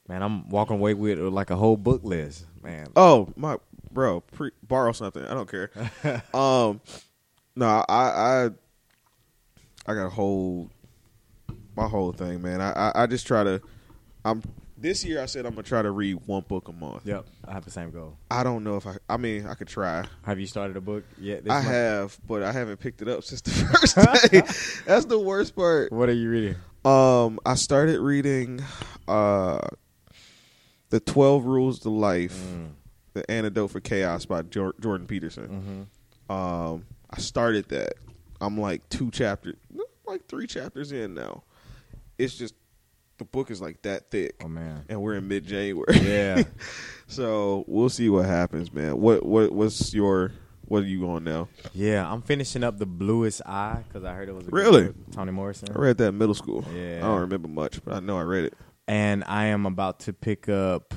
[0.08, 2.88] man, I'm walking away with uh, like a whole book list, man.
[2.96, 3.58] Oh my
[3.92, 5.24] bro, pre- borrow something.
[5.24, 5.72] I don't care.
[6.34, 6.82] um,
[7.56, 8.50] no, I I
[9.86, 10.70] I got a whole
[11.76, 12.61] my whole thing, man.
[12.61, 13.61] I, I I just try to.
[14.26, 14.41] I'm
[14.78, 15.21] this year.
[15.21, 17.05] I said I'm gonna try to read one book a month.
[17.05, 18.17] Yep, I have the same goal.
[18.32, 18.95] I don't know if I.
[19.09, 20.05] I mean, I could try.
[20.24, 21.43] Have you started a book yet?
[21.43, 21.67] This I month?
[21.67, 24.41] have, but I haven't picked it up since the first day.
[24.86, 25.91] That's the worst part.
[25.91, 26.55] What are you reading?
[26.86, 28.61] Um, I started reading
[29.07, 29.59] uh
[30.89, 32.69] the Twelve Rules to Life, Mm.
[33.13, 35.88] the Antidote for Chaos by Jor- Jordan Peterson.
[36.30, 36.32] Mm-hmm.
[36.34, 37.93] Um, I started that.
[38.41, 39.55] I'm like two chapters,
[40.05, 41.43] like three chapters in now.
[42.18, 42.53] It's just
[43.18, 44.86] the book is like that thick, Oh man.
[44.89, 45.97] and we're in mid January.
[45.99, 46.43] Yeah.
[47.07, 48.99] so we'll see what happens, man.
[48.99, 50.32] What what what's your
[50.66, 51.47] what are you on now?
[51.74, 54.93] yeah, I'm finishing up the Bluest Eye because I heard it was a Really?
[55.11, 55.70] Toni Morrison.
[55.76, 56.64] I read that in middle school.
[56.74, 56.97] Yeah.
[56.97, 58.53] I don't remember much, but I know I read it.
[58.88, 60.93] and I am about to pick up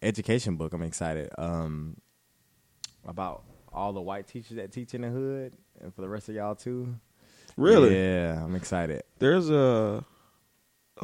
[0.00, 0.72] education book.
[0.72, 1.96] I'm excited um,
[3.06, 6.34] about all the white teachers that teach in the hood, and for the rest of
[6.34, 6.94] y'all too.
[7.56, 7.94] Really?
[7.94, 9.02] Yeah, I'm excited.
[9.18, 10.04] There's a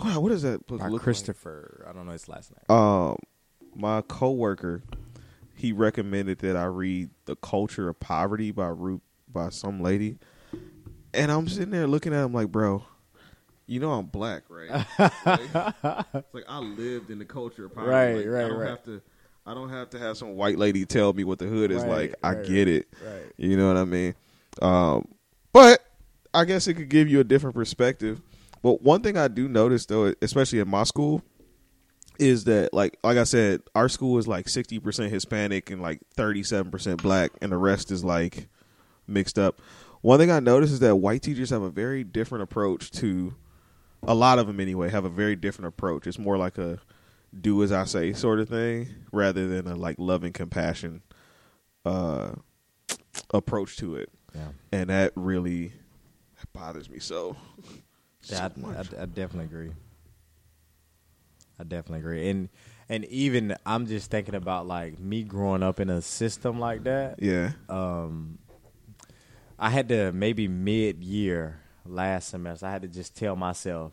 [0.05, 0.81] wow, what is that book?
[0.81, 2.77] By Christopher, I don't know his last name.
[2.77, 3.17] Um,
[3.75, 4.83] my coworker,
[5.55, 10.19] he recommended that I read "The Culture of Poverty" by Root by some lady,
[11.15, 12.85] and I'm sitting there looking at him like, bro.
[13.67, 14.71] You know I'm black, right?
[14.71, 14.87] like,
[16.15, 17.91] it's like I lived in the culture of poverty.
[17.91, 18.71] Right, Like, right, I don't right.
[18.71, 19.03] have to.
[19.45, 22.11] I don't have to have some white lady tell me what the hood is Right,
[22.11, 22.15] like.
[22.23, 22.89] I right, get it.
[23.05, 23.33] Right.
[23.37, 24.15] You know what I mean?
[24.63, 25.07] Um,
[25.53, 25.81] but
[26.35, 28.21] I guess it could give you a different perspective.
[28.63, 31.23] But one thing I do notice though, especially in my school,
[32.19, 36.01] is that like like I said, our school is like sixty percent Hispanic and like
[36.15, 38.49] thirty seven percent black, and the rest is like
[39.07, 39.61] mixed up.
[40.01, 43.35] One thing I noticed is that white teachers have a very different approach to
[44.07, 46.07] a lot of them anyway have a very different approach.
[46.07, 46.79] It's more like a
[47.39, 51.03] do as I say sort of thing rather than a like loving compassion
[51.85, 52.33] uh
[53.31, 54.11] approach to it.
[54.35, 54.49] Yeah.
[54.73, 55.73] And that really
[56.53, 57.37] bothers me so.
[58.29, 58.95] Yeah, so I, much.
[58.99, 59.73] I, I definitely agree.
[61.61, 62.49] I definitely agree, and
[62.89, 67.21] and even I'm just thinking about like me growing up in a system like that.
[67.21, 67.53] yeah.
[67.69, 68.39] Um,
[69.59, 72.67] I had to maybe mid year last semester.
[72.67, 73.93] I had to just tell myself,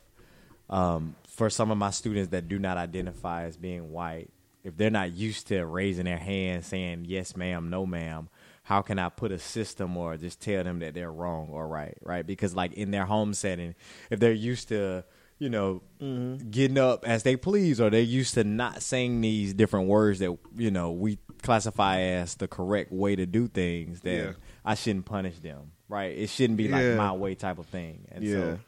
[0.69, 4.29] um, for some of my students that do not identify as being white,
[4.63, 8.29] if they're not used to raising their hand saying yes ma'am, no ma'am,
[8.65, 11.95] how can I put a system or just tell them that they're wrong or right,
[12.01, 12.25] right?
[12.25, 13.75] Because like in their home setting,
[14.09, 15.05] if they're used to
[15.37, 16.49] you know, mm-hmm.
[16.49, 20.35] getting up as they please, or they're used to not saying these different words that
[20.55, 24.01] you know we classify as the correct way to do things.
[24.01, 24.33] Then Yeah.
[24.63, 26.17] I shouldn't punish them, right?
[26.17, 26.77] It shouldn't be Yeah.
[26.77, 28.07] like my way type of thing.
[28.11, 28.33] And Yeah.
[28.33, 28.59] so,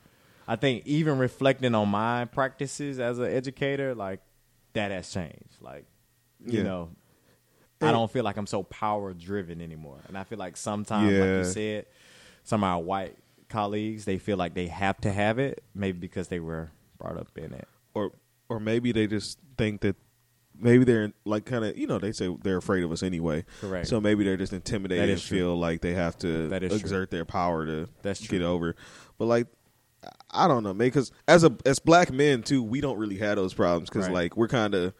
[0.47, 4.19] I think even reflecting on my practices as an educator, like
[4.73, 5.61] that has changed.
[5.61, 5.85] Like,
[6.45, 6.63] you Yeah.
[6.63, 6.89] know,
[7.82, 11.28] I don't feel like I'm so power driven anymore, and I feel like sometimes, like
[11.30, 11.86] you said,
[12.43, 13.15] some of our white
[13.49, 17.30] colleagues they feel like they have to have it, maybe because they were brought up
[17.38, 17.67] in it.
[17.93, 18.11] Or
[18.49, 19.95] or maybe they just think that
[20.59, 23.45] maybe they're like kind of you know they say they're afraid of us anyway.
[23.61, 23.88] Correct.
[23.88, 25.38] So maybe they're just intimidated and true.
[25.38, 26.80] feel like they have to That is true.
[26.80, 28.75] exert their power to That's get over.
[29.17, 29.47] But like.
[30.30, 30.88] I don't know, man.
[30.88, 34.13] Because as a as black men too, we don't really have those problems because Right.
[34.13, 34.93] like we're kind of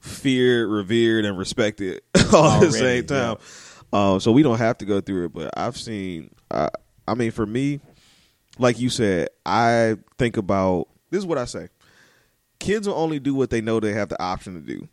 [0.00, 3.36] feared, revered, and respected all at the same time.
[3.92, 5.32] Um, so we don't have to go through it.
[5.32, 6.30] But I've seen.
[6.50, 6.70] Uh,
[7.06, 7.80] I mean, for me,
[8.58, 11.68] like you said, I think about this is what I say.
[12.58, 14.86] Kids will only do what they know they have the option to do.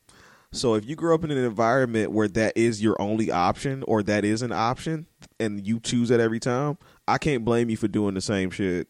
[0.52, 4.02] So if you grow up in an environment where that is your only option or
[4.04, 5.06] that is an option
[5.40, 6.78] and you choose that every time,
[7.08, 8.88] I can't blame you for doing the same shit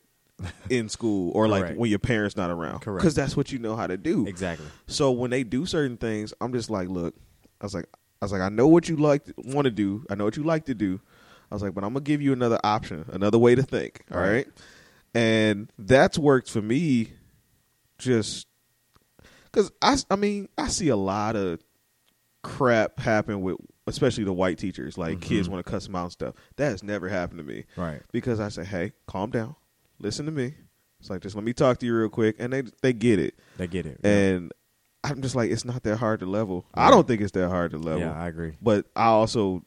[0.70, 1.80] in school or like Correct.
[1.80, 2.80] when your parents not around.
[2.82, 3.02] Correct.
[3.04, 4.28] Cuz that's what you know how to do.
[4.28, 4.68] Exactly.
[4.88, 7.16] So when they do certain things, I'm just like, look,
[7.62, 7.86] I was like,
[8.22, 10.06] I was like, I know what you like, want to do.
[10.10, 11.00] I know what you like to do.
[11.52, 14.04] I was like, but I'm gonna give you another option, another way to think.
[14.12, 14.30] All Right.
[14.32, 14.48] right,
[15.14, 17.14] and that's worked for me.
[17.98, 18.48] Just
[19.46, 21.60] because I, I mean, I see a lot of
[22.44, 23.58] crap happen with,
[23.88, 24.98] especially the white teachers.
[24.98, 25.54] Like kids mm-hmm.
[25.56, 26.36] want to cuss them out and stuff.
[26.58, 28.02] That has never happened to me Right.
[28.12, 29.56] because I say, hey, calm down,
[30.00, 30.54] listen to me.
[31.00, 33.36] It's like just let me talk to you real quick, and they they get it.
[33.58, 34.00] They get it.
[34.04, 34.52] And
[35.04, 36.66] I'm just like, it's not that hard to level.
[36.74, 38.02] I don't think it's that hard to level.
[38.02, 38.54] yeah, I agree.
[38.62, 39.64] But I also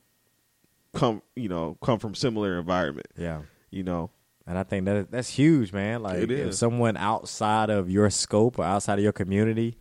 [0.93, 3.07] come, you know, come from similar environment.
[3.17, 3.43] Yeah.
[3.71, 4.11] You know,
[4.47, 6.03] And I think that that's huge, man.
[6.03, 9.79] Like if someone outside of your scope or outside of your community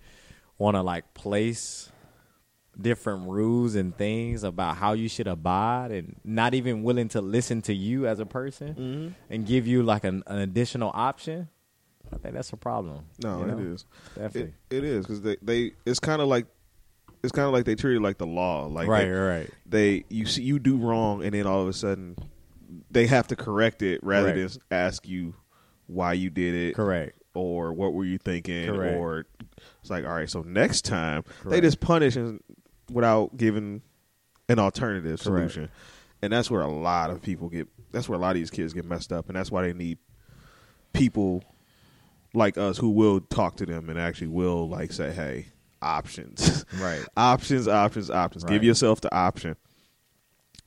[0.60, 1.92] want to like place
[2.82, 7.62] different rules and things about how you should abide and not even willing to listen
[7.64, 9.08] to you as a person Mm-hmm.
[9.34, 11.50] and give you like an, an additional option,
[12.14, 13.06] I think that's a problem.
[13.24, 13.58] no, you know?
[13.58, 13.86] it is.
[14.16, 14.54] Definitely.
[14.70, 16.46] It, it is because they, they it's kind of like
[17.22, 18.66] it's kind of like they treat it like the law.
[18.68, 19.50] Like right, they, right.
[19.66, 22.16] they you see you do wrong, and then all of a sudden
[22.90, 24.54] they have to correct it rather Correct.
[24.54, 25.36] than ask you
[25.88, 26.76] why you did it.
[26.76, 27.18] Correct.
[27.34, 28.98] or what were you thinking Correct.
[28.98, 29.26] or
[29.82, 32.42] it's like all right so next time they just punish and,
[32.90, 33.82] without giving
[34.50, 35.52] an alternative Correct.
[35.52, 35.72] solution.
[36.22, 38.74] And that's where a lot of people get that's where a lot of these kids
[38.74, 39.28] get messed up.
[39.28, 39.98] And that's why they need
[40.94, 41.44] people
[42.34, 45.48] like us who will talk to them and actually will like say hey
[45.82, 46.66] options.
[46.80, 47.04] Right.
[47.16, 48.44] options options options.
[48.44, 49.56] Give yourself the option.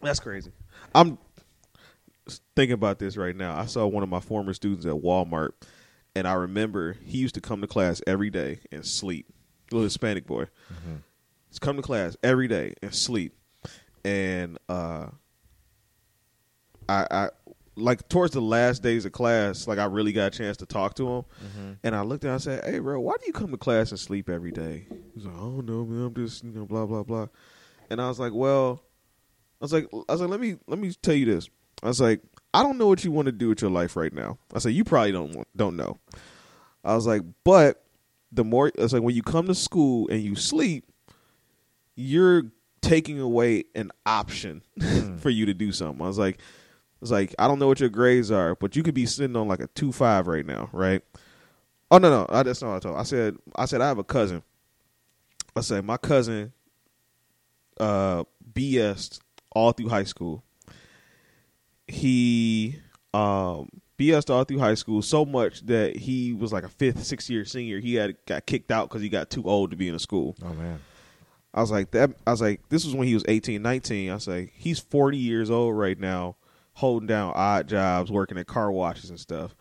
[0.00, 0.50] That's crazy.
[0.94, 1.18] I'm
[2.56, 3.56] thinking about this right now.
[3.56, 5.50] I saw one of my former students at walmart
[6.14, 9.26] and i remember he used to come to class every day and sleep.
[9.70, 10.96] Little hispanic boy mm-hmm.
[11.58, 13.34] Come to class every day and sleep.
[14.04, 15.06] And uh
[16.88, 17.28] i i
[17.76, 20.94] like towards the last days of class like i really got a chance to talk
[20.94, 21.24] to him
[21.84, 23.56] and i looked at him and I said hey bro why do you come to
[23.56, 24.86] class and sleep every day?
[25.14, 26.06] He's like i don't know man.
[26.06, 27.28] I'm just you know blah blah blah.
[27.90, 28.82] And i was like well
[29.60, 31.48] i was like i was like let me let me tell you this.
[31.82, 32.20] I was like
[32.52, 34.38] i don't know what you want to do with your life right now.
[34.52, 35.98] I said you probably don't want, don't know.
[36.84, 37.84] I was like but
[38.32, 40.84] the more it's like when you come to school and you sleep
[41.94, 42.44] you're
[42.80, 44.62] taking away an option
[45.18, 46.38] for you to do something i was like
[47.02, 49.48] it's like I don't know what your grades are, but you could be sitting on
[49.48, 51.02] like a two five right now, right?
[51.90, 52.96] Oh no, no, I, that's not what I told.
[52.96, 54.44] I said I said I have a cousin.
[55.56, 56.52] I said my cousin
[57.80, 58.22] uh
[58.54, 59.18] BS
[59.50, 60.44] all through high school.
[61.88, 62.78] He
[63.12, 63.68] um
[63.98, 67.44] BS all through high school so much that he was like a fifth, sixth year
[67.44, 67.80] senior.
[67.80, 70.36] He had got kicked out because he got too old to be in a school.
[70.40, 70.78] Oh man.
[71.54, 72.10] I was like that.
[72.26, 74.10] I was like, this was when he was 18, 19.
[74.10, 76.36] I was like, he's 40 years old right now,
[76.74, 79.54] holding down odd jobs, working at car washes and stuff.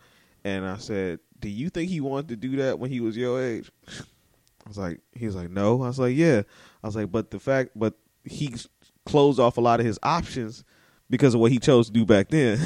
[0.44, 3.42] And I said, do you think he wanted to do that when he was your
[3.42, 3.70] age?
[3.88, 5.82] I was like, he was like, no.
[5.82, 6.42] I was like, yeah.
[6.82, 8.54] I was like, but the fact, but he
[9.04, 10.64] closed off a lot of his options
[11.10, 12.58] because of what he chose to do back then.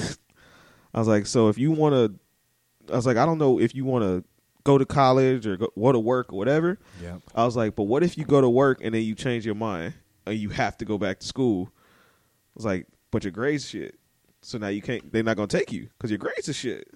[0.95, 3.75] I was like, so if you want to, I was like, I don't know if
[3.75, 4.25] you want to
[4.67, 6.79] go to college or go, go to work or whatever.
[7.03, 7.19] Yeah.
[7.35, 9.55] I was like, but what if you go to work and then you change your
[9.55, 9.95] mind
[10.27, 11.71] and you have to go back to school?
[11.73, 13.99] I was like, but your grades shit.
[14.43, 15.11] So now you can't.
[15.13, 16.89] They're not gonna take you because your grades are shit.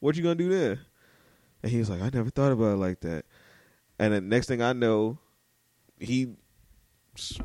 [0.00, 0.80] What you gonna do then?
[1.62, 3.24] And he was like, I never thought about it like that.
[3.98, 5.18] And the next thing I know,
[5.98, 6.36] he
[7.16, 7.38] s-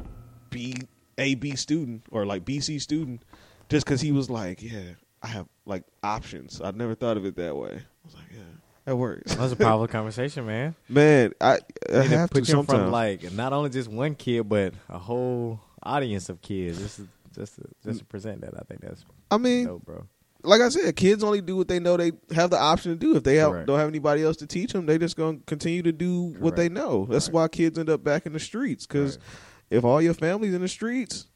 [0.51, 0.75] B
[1.17, 3.23] A B student or like BC student,
[3.69, 4.91] just because he was like, yeah,
[5.23, 6.61] I have like options.
[6.61, 7.71] I never thought of it that way.
[7.71, 8.43] I was like, yeah,
[8.85, 9.31] that works.
[9.35, 10.75] That was a powerful conversation, man.
[10.89, 12.91] Man, I, I You to have put to you in front of sometimes.
[13.23, 16.79] like not only just one kid, but a whole audience of kids.
[16.79, 20.05] Just to, just to, just to present that, I think that's I mean, dope, bro.
[20.43, 23.15] like I said, kids only do what they know they have the option to do.
[23.15, 25.91] If they have, don't have anybody else to teach them, they just gonna continue to
[25.91, 27.05] do what they know.
[27.09, 27.33] That's Right.
[27.33, 28.85] why kids end up back in the streets.
[28.85, 29.77] Because Right.
[29.77, 31.27] if all your family's in the streets,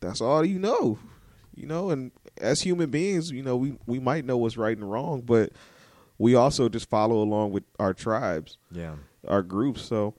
[0.00, 0.98] that's all you know.
[1.54, 4.88] You know, and as human beings, you know, we we might know what's right and
[4.88, 5.50] wrong, but
[6.18, 8.96] we also just follow along with our tribes, Yeah.
[9.26, 9.82] our groups.
[9.82, 10.14] So,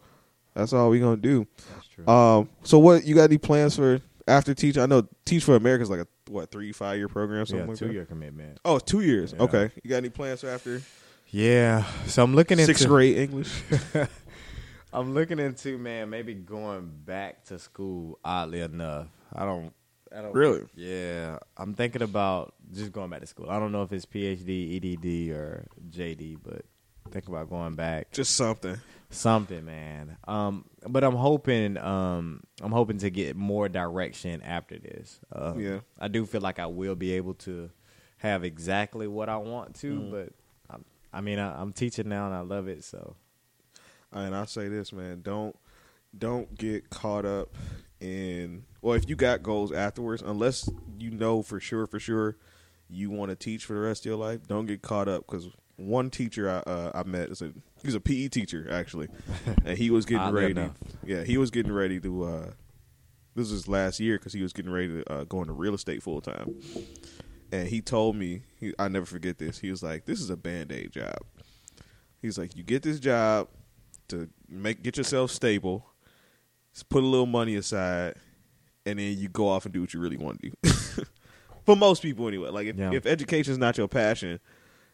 [0.56, 1.48] That's all we're gonna do.
[1.76, 2.08] That's true.
[2.08, 4.78] Um, so what you got any plans for after teach?
[4.78, 7.70] I know Teach for America is like a what three five year program something yeah,
[7.70, 7.94] like two that.
[7.94, 8.60] year commitment.
[8.66, 9.34] Oh, two years.
[9.34, 9.44] Yeah.
[9.44, 10.82] Okay, you got any plans for after
[11.30, 13.62] Yeah, so I'm looking into sixth grade English?
[14.94, 18.20] I'm looking into man, maybe going back to school.
[18.26, 19.72] Oddly enough, I don't.
[20.16, 20.64] I don't Really?
[20.76, 23.50] Yeah, I'm thinking about just going back to school.
[23.50, 26.66] I don't know if it's PhD, EDD, or JD, but
[27.12, 28.12] think about going back.
[28.12, 28.78] Just something.
[29.12, 30.18] Something, man.
[30.28, 35.20] Um, but I'm hoping, um, I'm hoping to get more direction after this.
[35.32, 35.80] Uh, Yeah.
[36.00, 37.70] I do feel like I will be able to
[38.18, 40.12] have exactly what I want to, Mm-hmm.
[40.12, 40.30] but
[40.70, 42.84] I'm, I mean, I, I'm teaching now and I love it.
[42.84, 43.16] So
[44.12, 45.56] And I say this, man, don't
[46.18, 47.56] don't get caught up
[48.02, 52.38] in well, if you got goals afterwards, unless you know for sure, for sure,
[52.90, 55.50] you want to teach for the rest of your life, don't get caught up because
[55.76, 59.08] one teacher I uh, I met is a he's a PE teacher actually,
[59.66, 60.52] and he was getting ready.
[60.52, 60.76] Enough.
[61.06, 62.24] yeah, he was getting ready to.
[62.24, 62.52] Uh,
[63.36, 66.04] this was last year because he was getting ready to uh, go into real estate
[66.04, 66.56] full time,
[67.52, 69.60] and he told me he, I never forget this.
[69.60, 71.20] He was like, "This is a band aid job."
[72.22, 73.48] He's like, "You get this job
[74.10, 75.86] to make get yourself stable,
[76.80, 78.16] just put a little money aside,
[78.86, 81.04] and then you go off and do what you really want to do."
[81.66, 82.50] For most people, anyway.
[82.50, 82.92] Like if Yeah.
[82.94, 84.40] if education is not your passion,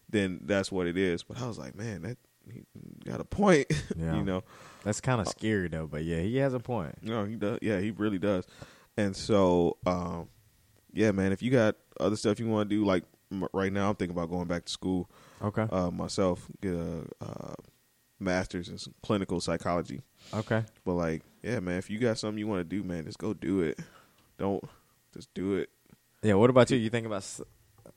[0.09, 1.23] then that's what it is.
[1.23, 2.17] But I was like, man, that
[2.51, 2.63] he
[3.09, 3.67] got a point.
[3.97, 4.15] Yeah.
[4.17, 4.43] you know.
[4.83, 5.87] that's kind of scary though.
[5.87, 6.95] But yeah, he has a point.
[7.03, 7.59] No, he does.
[7.61, 8.45] Yeah, he really does.
[8.97, 10.27] And so, um,
[10.93, 13.89] yeah, man, if you got other stuff you want to do, like m- right now,
[13.89, 15.09] I'm thinking about going back to school
[15.41, 15.67] Okay.
[15.71, 17.53] uh, myself, get a uh,
[18.19, 20.01] master's in clinical psychology.
[20.33, 20.63] okay.
[20.85, 23.33] But like, yeah, man, if you got something you want to do, man, just go
[23.33, 23.79] do it.
[24.37, 24.63] Don't
[25.13, 25.69] just do it.
[26.21, 26.33] Yeah.
[26.35, 26.77] What about you?
[26.77, 27.25] You think about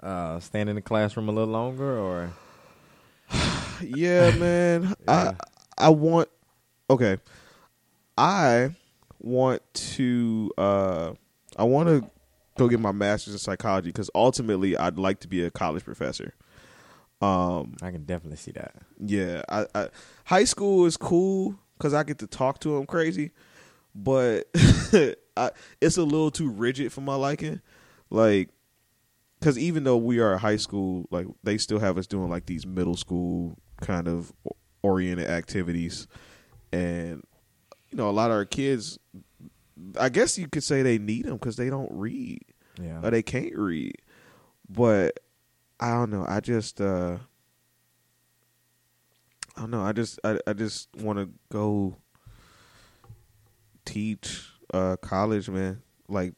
[0.00, 2.30] uh, staying in the classroom a little longer, or
[3.82, 4.94] yeah, man.
[5.08, 5.32] Yeah.
[5.78, 6.28] I I want
[6.90, 7.18] okay.
[8.16, 8.74] I
[9.20, 11.12] want to uh
[11.56, 12.10] I want to
[12.56, 16.34] go get my master's in psychology cuz ultimately I'd like to be a college professor.
[17.20, 18.74] Um I can definitely see that.
[19.00, 19.88] yeah, I, I
[20.24, 23.32] high school is cool cuz I get to talk to them crazy,
[23.94, 24.48] but
[25.36, 25.50] I,
[25.80, 27.60] it's a little too rigid for my liking.
[28.10, 28.50] Like
[29.40, 32.46] because even though we are a high school, like they still have us doing like
[32.46, 34.32] these middle school kind of
[34.82, 36.06] oriented activities,
[36.72, 37.22] and
[37.90, 38.98] you know a lot of our kids,
[39.98, 42.42] I guess you could say they need them because they don't read
[42.80, 43.00] Yeah.
[43.02, 43.94] or they can't read.
[44.68, 45.20] But
[45.80, 46.24] I don't know.
[46.26, 47.18] I just uh
[49.56, 49.82] I don't know.
[49.82, 51.96] I just I, I just want to go
[53.84, 55.82] teach uh college, man.
[56.08, 56.34] Like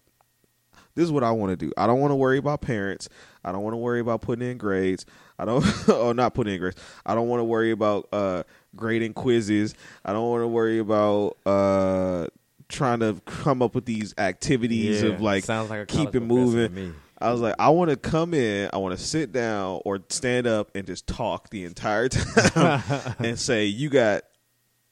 [0.94, 1.72] this is what I want to do.
[1.76, 3.08] I don't want to worry about parents.
[3.44, 5.06] I don't want to worry about putting in grades.
[5.38, 6.76] I don't oh not putting in grades.
[7.06, 8.42] I don't want to worry about uh
[8.76, 9.74] grading quizzes.
[10.04, 12.26] I don't want to worry about uh
[12.68, 16.94] trying to come up with these activities Yeah, of like sounds like keep it moving.
[17.20, 20.46] I was like, I want to come in, I want to sit down or stand
[20.46, 22.82] up and just talk the entire time
[23.18, 24.22] and say, you got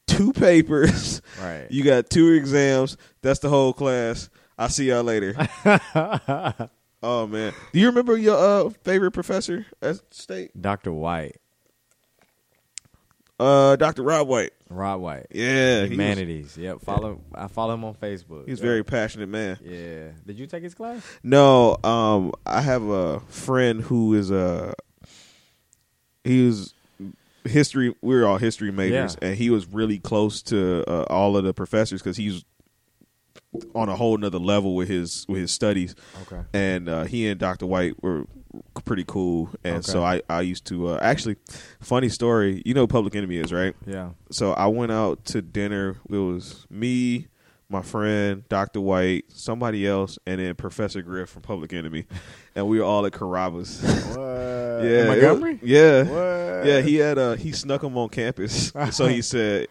[0.07, 1.67] two papers, Right.
[1.69, 2.97] you got two exams.
[3.21, 4.29] That's the whole class.
[4.57, 5.35] I'll see y'all later.
[7.01, 10.51] oh man, do you remember your uh, favorite professor at state?
[10.59, 10.91] Dr.
[10.91, 11.37] White,
[13.39, 14.03] Uh, Dr.
[14.03, 14.51] Rob White.
[14.69, 16.57] Rob White, Yeah, he was, humanities.
[16.57, 16.81] Yep.
[16.81, 17.21] Follow.
[17.33, 18.45] I follow him on Facebook.
[18.47, 18.69] he's a Yep.
[18.69, 19.57] very passionate man.
[19.63, 20.09] Yeah.
[20.27, 21.01] Did you take his class?
[21.23, 24.73] No, um, I have a friend who is a
[26.23, 26.73] he was
[27.45, 27.95] history.
[28.01, 29.29] We were all history majors, Yeah.
[29.29, 32.43] and he was really close to uh, all of the professors because he's
[33.73, 35.95] on a whole nother level with his with his studies.
[36.23, 36.41] Okay.
[36.53, 37.65] And uh, he and Dr.
[37.65, 38.25] White were
[38.85, 39.91] pretty cool, and Okay.
[39.91, 41.37] so I I used to uh, actually
[41.79, 42.61] funny story.
[42.65, 44.09] You know, Public Enemy is right Yeah.
[44.31, 45.97] so I went out to dinner.
[46.09, 47.27] It was me,
[47.69, 48.81] my friend, Dr.
[48.81, 52.05] White, somebody else, and then Professor Griff from Public Enemy,
[52.55, 53.81] and we were all at Carrabba's.
[53.81, 54.19] What?
[54.85, 55.53] yeah, Montgomery.
[55.55, 56.65] it- yeah, What?
[56.67, 56.81] yeah.
[56.81, 58.71] He had uh he snuck him on campus.
[58.91, 59.67] so he said,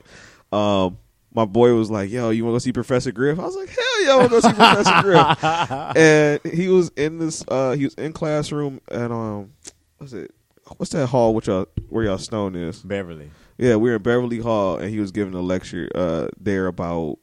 [0.52, 0.98] um.
[1.38, 3.68] My boy was like, "Yo, you want to go see Professor Griff?" I was like,
[3.68, 7.76] "Hell yeah, I want to go see Professor Griff." And he was in this, uh,
[7.76, 9.52] he was in classroom at um,
[9.98, 10.34] what's it?
[10.78, 11.36] What's that hall?
[11.36, 12.80] Which y'all, where y'all stone is?
[12.82, 13.30] Beverly.
[13.56, 17.20] Yeah, we were in Beverly Hall, and he was giving a lecture uh, there about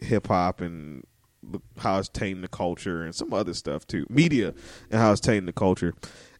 [0.00, 1.04] hip hop and
[1.78, 4.52] how it's tainting the culture and some other stuff too, media
[4.90, 5.94] and how it's tainting the culture.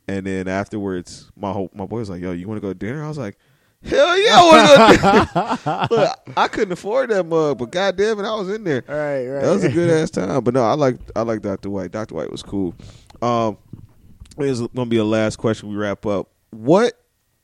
[0.08, 2.74] And then afterwards, my whole, my boy was like, "Yo, you want to go to
[2.74, 3.38] dinner?" I was like,
[3.84, 5.94] "Hell yeah, I want to go." to.
[5.94, 8.84] Look, I couldn't afford that mug, but goddamn it, I was in there.
[8.88, 9.26] Right.
[9.26, 9.42] Right.
[9.42, 10.42] That was a good ass time.
[10.42, 11.70] But no, I like I like Dr.
[11.70, 11.90] White.
[11.90, 12.14] Dr.
[12.14, 12.74] White was cool.
[13.22, 13.58] Um,
[14.38, 15.68] is gonna be a last question.
[15.68, 16.28] We wrap up.
[16.50, 16.94] What,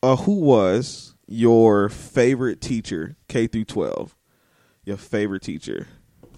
[0.03, 4.17] uh, who was your favorite teacher K through twelve?
[4.85, 5.87] your favorite teacher?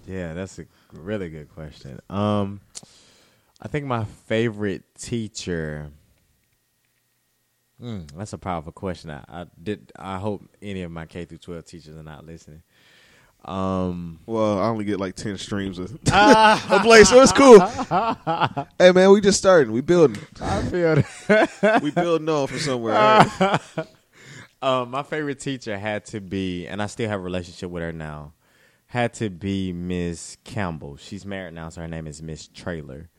[0.05, 1.99] Yeah, that's a really good question.
[2.09, 2.61] Um,
[3.61, 5.91] I think my favorite teacher.
[7.83, 9.09] Mm, that's a powerful question.
[9.11, 9.91] I, I did.
[9.97, 12.63] I hope any of my K through twelve teachers are not listening.
[13.45, 17.59] Um, Well, I only get like ten streams of a play, so it's cool.
[18.79, 19.73] hey man, we just starting.
[19.73, 20.17] We building.
[20.41, 20.95] I feel
[21.27, 21.81] that.
[21.83, 22.93] We building on from somewhere.
[22.93, 23.59] right?
[24.61, 27.91] Um, my favorite teacher had to be, and I still have a relationship with her
[27.91, 28.31] now.
[28.87, 30.95] Had to be Miss Campbell.
[30.95, 33.09] She's married now, so her name is Miss Trailer.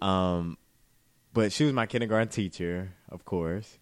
[0.00, 0.56] Um,
[1.34, 3.78] but she was my kindergarten teacher, of course.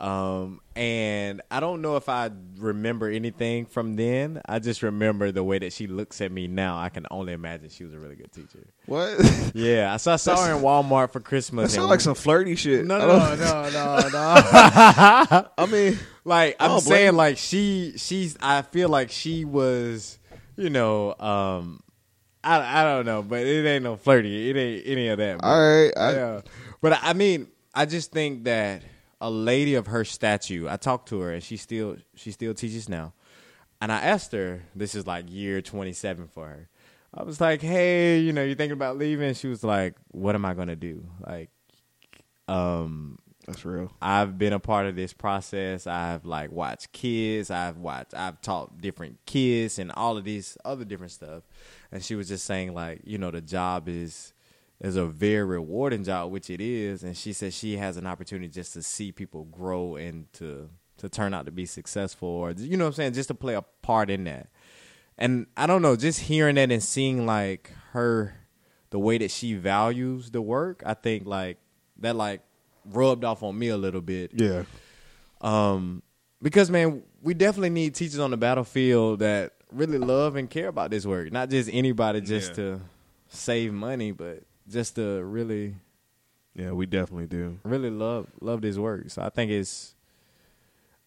[0.00, 4.40] Um, and I don't know if I remember anything from then.
[4.48, 6.78] I just remember the way that she looks at me now.
[6.78, 8.66] I can only imagine she was a really good teacher.
[8.86, 9.18] What?
[9.54, 11.72] Yeah, so I saw her in Walmart for Christmas.
[11.72, 12.84] That sounds like some flirty shit.
[12.86, 15.48] no, no, no, no, no.
[15.58, 18.36] I mean, Like I'm saying, like she, she's.
[18.40, 20.18] I feel like she was,
[20.56, 21.80] you know, um,
[22.44, 24.50] I, I don't know, but it ain't no flirty.
[24.50, 25.38] It ain't any of that.
[25.40, 25.92] but- all right.
[25.96, 26.40] I, yeah.
[26.80, 28.82] But I mean, I just think that
[29.20, 30.68] a lady of her statue.
[30.68, 33.14] I talked to her, and she still she still teaches now.
[33.80, 36.68] And I asked her, this is like year 27 for her.
[37.14, 39.34] I was like, hey, you know, you thinking about leaving?
[39.34, 41.06] She was like, what am I gonna do?
[41.26, 41.50] Like,
[42.48, 43.92] um, That's real.
[44.02, 45.86] I've been a part of this process.
[45.86, 47.50] I've like watched kids.
[47.50, 48.14] I've watched.
[48.14, 51.44] I've taught different kids and all of these other different stuff.
[51.92, 54.32] And she was just saying like, you know, the job is
[54.80, 57.02] is a very rewarding job, which it is.
[57.02, 60.68] And she says she has an opportunity just to see people grow and to
[60.98, 63.54] to turn out to be successful, or you know what I'm saying, just to play
[63.54, 64.48] a part in that.
[65.16, 68.34] And I don't know, just hearing that and seeing like her,
[68.90, 71.58] the way that she values the work, I think like
[71.98, 72.42] that like
[72.84, 74.32] rubbed off on me a little bit.
[74.34, 74.64] Yeah.
[75.40, 76.02] Um,
[76.42, 80.90] because man, we definitely need teachers on the battlefield that really love and care about
[80.90, 81.30] this work.
[81.32, 82.54] Not just anybody just Yeah.
[82.56, 82.80] to
[83.28, 85.74] save money, but just to really,
[86.54, 87.58] Yeah, we definitely do.
[87.64, 89.10] really love love this work.
[89.10, 89.94] So I think it's.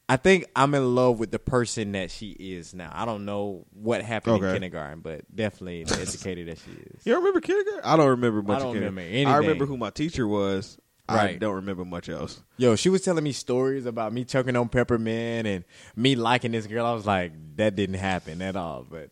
[0.10, 2.92] I think I'm in love with the person that she is now.
[2.94, 7.06] I don't know what happened in kindergarten, but definitely the educator that she is.
[7.06, 7.82] You don't remember kindergarten?
[7.86, 8.58] I don't remember much.
[8.58, 8.96] I don't of kindergarten.
[9.06, 10.78] remember I remember who my teacher was.
[11.08, 11.40] I Right.
[11.40, 12.42] don't remember much else.
[12.58, 15.64] Yo, she was telling me stories about me choking on peppermint and
[15.96, 16.86] me liking this girl.
[16.86, 18.86] I was like, that didn't happen at all.
[18.90, 19.12] But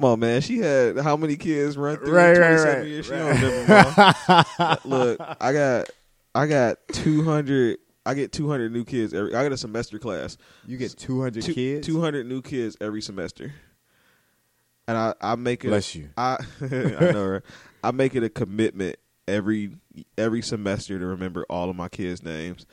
[0.00, 0.40] Come on, man.
[0.40, 3.06] She had how many kids run through Right, in right, 27 right, years?
[3.06, 3.40] She right.
[3.40, 4.78] don't remember.
[4.86, 5.90] Look, I got,
[6.34, 7.76] I got 200.
[8.06, 9.34] I get 200 new kids every.
[9.34, 10.38] I got a semester class.
[10.66, 11.86] you get 200 Two- kids.
[11.86, 13.52] 200 new kids every semester.
[14.88, 15.68] And I, I make it.
[15.68, 16.08] Bless you.
[16.16, 16.66] I, I
[17.12, 17.42] know, right?
[17.84, 18.96] I make it a commitment
[19.28, 19.76] every
[20.16, 22.64] every semester to remember all of my kids' names,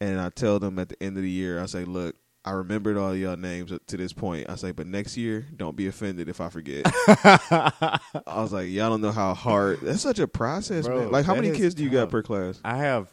[0.00, 2.96] and I tell them at the end of the year, I say, "Look, I remembered
[2.96, 6.28] all y'all names up to this point." I say, "But next year, don't be offended
[6.28, 9.80] if I forget." I was like, "Y'all don't know how hard.
[9.82, 11.10] That's such a process, Bro, man.
[11.12, 13.08] Like, how many kids do you got per class?" I have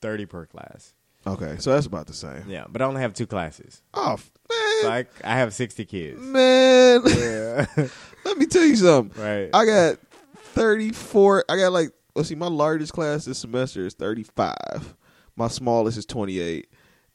[0.00, 0.94] 30 per class.
[1.26, 2.44] Okay, so that's about the same.
[2.48, 3.82] Yeah, but I only have two classes.
[3.92, 4.30] Oh f-
[4.82, 6.20] So man, I, I have 60 kids.
[6.20, 7.02] man.
[7.06, 7.66] Yeah.
[8.24, 9.20] Let me tell you something.
[9.22, 9.50] right.
[9.52, 9.98] I got
[10.54, 11.44] 34.
[11.48, 14.54] I got like, let's see, my largest class this semester is 35.
[15.36, 16.68] My smallest is 28.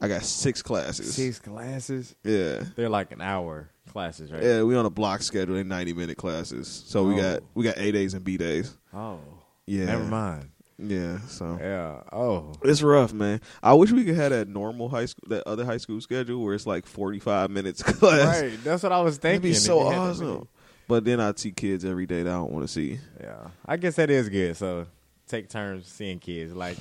[0.03, 1.15] I got six classes.
[1.15, 2.13] Six classes?
[2.23, 2.63] Yeah.
[2.75, 4.43] They're like an hour classes, right?
[4.43, 5.55] Yeah, we on a block schedule.
[5.55, 6.67] They 90 minute classes.
[6.87, 7.17] So we Oh.
[7.17, 8.75] got we got A days and B days.
[8.93, 9.19] Oh.
[9.65, 9.85] Yeah.
[9.85, 10.49] Never mind.
[10.77, 12.01] Yeah, so Yeah.
[12.11, 12.53] Oh.
[12.63, 13.39] it's rough, man.
[13.61, 16.53] I wish we could have that normal high school, that other high school schedule where
[16.53, 18.41] it's like 45 minutes class.
[18.41, 18.59] Right.
[18.63, 19.41] That's what I was thinking.
[19.41, 20.47] That'd be if so you had that awesome.
[20.87, 22.99] But then I'd see kids every day that I don't want to see.
[23.21, 24.57] Yeah, I guess that is good.
[24.57, 24.85] So
[25.27, 26.53] take turns seeing kids.
[26.53, 26.77] Like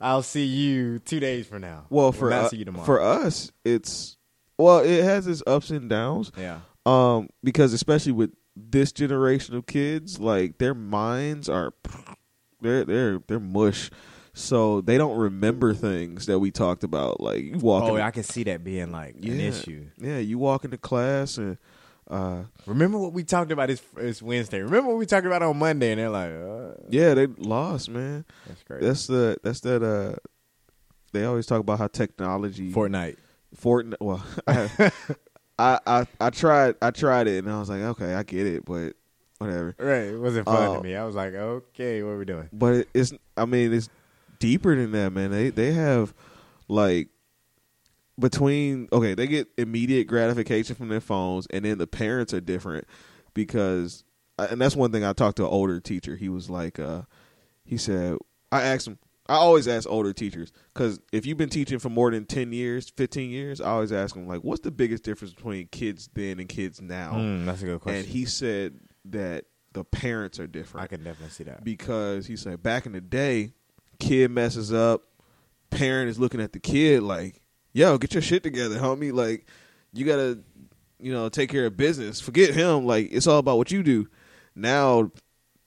[0.00, 1.86] I'll see you two days from now.
[1.90, 2.86] Well, for uh, see you tomorrow.
[2.86, 4.16] for us, it's
[4.58, 6.32] well, it has its ups and downs.
[6.36, 11.72] yeah, Um, because especially with this generation of kids, like their minds are
[12.60, 13.90] they're they're they're mush.
[14.32, 17.20] So they don't remember things that we talked about.
[17.20, 19.86] Like you walk oh, in, I can see that being like yeah, an issue.
[19.98, 21.58] Yeah, you walk into class and
[22.10, 24.60] uh Remember what we talked about this this Wednesday.
[24.60, 28.24] Remember what we talked about on Monday, and they're like, uh, yeah, they lost, man.
[28.46, 30.16] "That's great." That's the that's that uh
[31.12, 33.16] they always talk about how technology Fortnite.
[33.56, 33.96] Fortnite.
[34.00, 34.90] Well, I,
[35.58, 38.64] I I I tried I tried it and I was like, okay, I get it,
[38.64, 38.94] but
[39.38, 39.74] whatever.
[39.78, 40.94] Right, it wasn't fun Uh, to me.
[40.96, 43.88] I was like, "Okay, what are we doing?" But it's I mean it's
[44.38, 45.30] deeper than that, man.
[45.30, 46.14] They they have
[46.68, 47.08] like
[48.18, 52.86] between okay, they get immediate gratification from their phones, and then the parents are different
[53.34, 54.04] because,
[54.38, 56.16] and that's one thing I talked to an older teacher.
[56.16, 57.02] He was like, uh,
[57.64, 58.18] he said,
[58.52, 58.98] I asked him.
[59.28, 62.90] I always ask older teachers because if you've been teaching for more than ten years,
[62.90, 66.48] fifteen years, I always ask them like, "What's the biggest difference between kids then and
[66.48, 68.00] kids now?" Mm, that's a good question.
[68.00, 71.62] and he said that the parents are different I can definitely see that.
[71.62, 73.52] because he said back in the day,
[74.00, 75.02] kid messes up,
[75.70, 77.40] parent is looking at the kid like,
[77.72, 79.12] "Yo, get your shit together, homie.
[79.12, 79.46] Like,
[79.92, 80.38] you gotta,
[80.98, 82.20] you know, take care of business.
[82.20, 82.86] Forget him.
[82.86, 84.08] Like, it's all about what you do."
[84.54, 85.10] Now,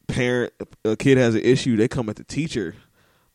[0.07, 0.53] parent,
[0.85, 2.75] a kid has an issue, they come at the teacher.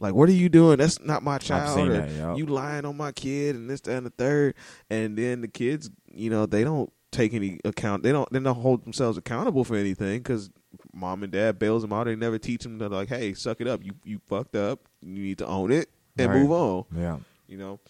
[0.01, 0.77] Like, what are you doing?
[0.79, 1.91] That's not my child.
[1.91, 2.37] that.
[2.37, 4.55] You lying on my kid, and this, that, and the third.
[4.89, 8.05] And then the kids, you know, they don't take any account.
[8.05, 8.31] They don't.
[8.33, 10.51] They don't hold themselves accountable for anything because
[10.93, 12.05] mom and dad bails them out.
[12.05, 13.85] They never teach them to like, hey, suck it up.
[13.85, 14.87] You you fucked up.
[15.03, 16.43] You need to own it and Right.
[16.43, 16.85] move on.
[16.95, 17.19] yeah.
[17.49, 17.81] You know.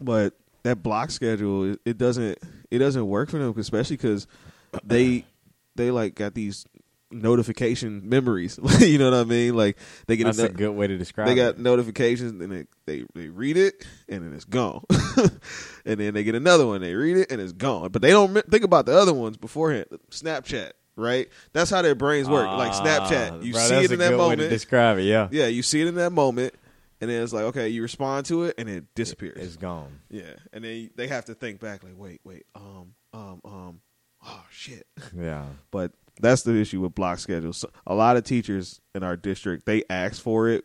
[0.00, 2.38] But that block schedule, it, it doesn't
[2.70, 4.26] it doesn't work for them, especially because
[4.84, 5.24] they
[5.76, 6.66] they like got these
[7.10, 8.58] notification memories.
[8.80, 9.54] you know what I mean?
[9.54, 11.36] Like they get That's a a good way to describe they it.
[11.36, 14.84] got notifications and they, they they read it and then it's gone.
[15.86, 17.90] and then they get another one, they read it and it's gone.
[17.90, 19.86] But they don't think about the other ones beforehand.
[20.10, 21.28] Snapchat, right?
[21.52, 22.46] That's how their brains work.
[22.46, 24.50] like Ah, Snapchat, you bro, see it in that good way to moment.
[24.50, 25.04] describe it.
[25.04, 25.28] Yeah.
[25.30, 26.54] Yeah, you see it in that moment,
[27.00, 29.36] and then it's like, okay, you respond to it, and it disappears.
[29.38, 30.00] It's gone.
[30.10, 33.80] yeah, and then they have to think back, like, wait, wait, um, um, um,
[34.26, 34.86] oh shit.
[35.16, 35.46] Yeah.
[35.70, 37.58] But that's the issue with block schedules.
[37.58, 40.64] So a lot of teachers in our district they asked for it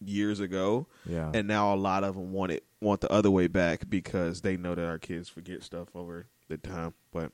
[0.00, 1.30] years ago, Yeah.
[1.34, 4.56] and now a lot of them want it want the other way back because they
[4.56, 6.94] know that our kids forget stuff over the time.
[7.12, 7.30] But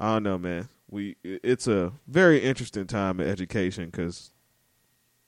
[0.00, 0.68] I don't know, man.
[0.90, 4.30] We it's a very interesting time in education because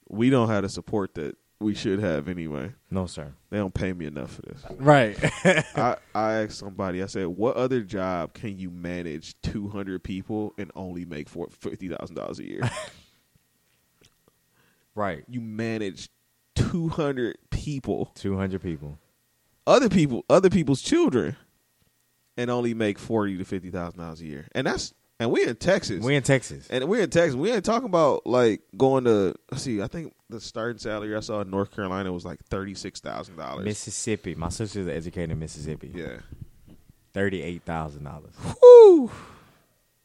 [0.08, 2.72] we don't have the support that we should have anyway.
[2.90, 3.32] no, sir.
[3.50, 4.64] They don't pay me enough for this.
[4.78, 5.16] Right.
[5.76, 10.70] I, I asked somebody, I said, what other job can you manage 200 people and
[10.74, 12.62] only make for $50,000 a year?
[14.94, 15.22] right.
[15.28, 16.08] you manage
[16.56, 18.98] 200 people, 200 people.
[19.66, 21.36] other people, other people's children,
[22.36, 24.48] and only make 40 to $50,000 a year.
[24.52, 26.02] And that's, and we in Texas.
[26.02, 26.66] We in Texas.
[26.70, 27.36] and we're in Texas.
[27.36, 31.20] We ain't talking about like going to, let's see, I think the starting salary I
[31.20, 33.62] saw in North Carolina was like $36,000.
[33.62, 34.34] Mississippi.
[34.34, 35.92] My sister's educated in Mississippi.
[35.94, 36.16] Yeah.
[37.14, 38.30] $38,000.
[38.62, 39.10] Woo!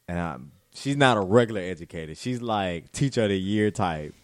[0.08, 0.36] And I,
[0.74, 2.14] she's not a regular educator.
[2.14, 4.14] She's like teacher of the year type.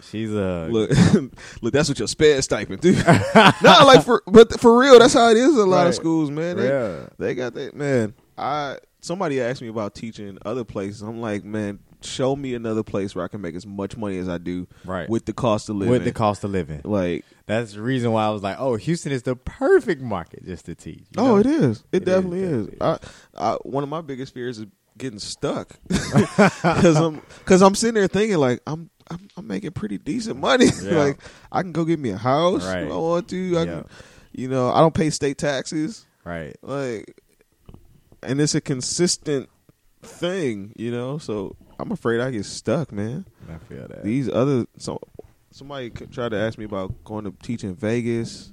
[0.00, 0.90] She's a Look,
[1.60, 2.92] look, that's what your sped stipend do.
[3.34, 5.54] Not like for, but for real, that's how it is.
[5.54, 5.86] in A lot Right.
[5.88, 6.56] of schools, man.
[6.56, 7.06] They, Yeah.
[7.18, 8.14] they got that man.
[8.36, 8.76] I
[9.08, 11.02] somebody asked me about teaching other places.
[11.02, 14.28] I'm like, man, show me another place where I can make as much money as
[14.28, 15.08] I do, Right.
[15.08, 15.90] with the cost of living.
[15.90, 16.82] with the cost of living.
[16.84, 20.66] like, That's the reason why I was like, oh, Houston is the perfect market just
[20.66, 21.00] to teach.
[21.00, 21.36] you oh, know?
[21.38, 21.78] it is.
[21.90, 22.74] It, It definitely is, is.
[22.80, 22.98] I,
[23.36, 28.06] I, one of my biggest fears is getting stuck because I'm because I'm sitting there
[28.08, 28.90] thinking like I'm.
[29.10, 30.66] I'm, I'm making pretty decent money.
[30.82, 30.98] Yeah.
[30.98, 31.18] like
[31.50, 32.82] I can go get me a house Right.
[32.82, 33.56] if I want to.
[33.56, 33.64] I Yeah.
[33.64, 33.84] can,
[34.32, 36.04] you know, I don't pay state taxes.
[36.24, 36.54] Right.
[36.60, 37.18] like
[38.22, 39.48] and it's a consistent
[40.02, 44.04] thing you know so i'm afraid i get stuck man I feel that.
[44.04, 45.00] these other so
[45.50, 48.52] somebody tried to ask me about going to teach in vegas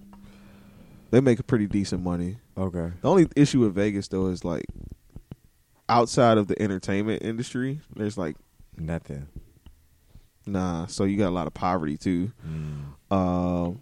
[1.12, 2.92] they make a pretty decent money okay.
[3.02, 4.66] the only issue with vegas though is like
[5.88, 8.36] outside of the entertainment industry there's like
[8.78, 9.28] Nothing.
[10.48, 13.16] nah so you got a lot of poverty too Mm.
[13.16, 13.82] um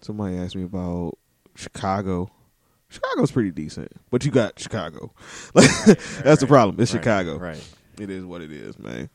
[0.00, 1.18] somebody asked me about
[1.56, 2.30] chicago
[2.90, 5.12] chicago's pretty decent but you got chicago
[5.54, 7.74] that's the problem it's Right, chicago Right.
[7.98, 9.10] It is what it is, man.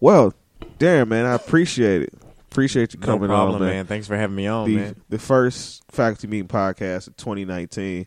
[0.00, 0.32] Well,
[0.78, 2.14] Darren, man, I appreciate it.
[2.50, 3.70] Appreciate you No coming problem, on, man.
[3.70, 3.86] man.
[3.86, 5.02] Thanks for having me on, the, man.
[5.08, 8.06] the first faculty meeting podcast of 2019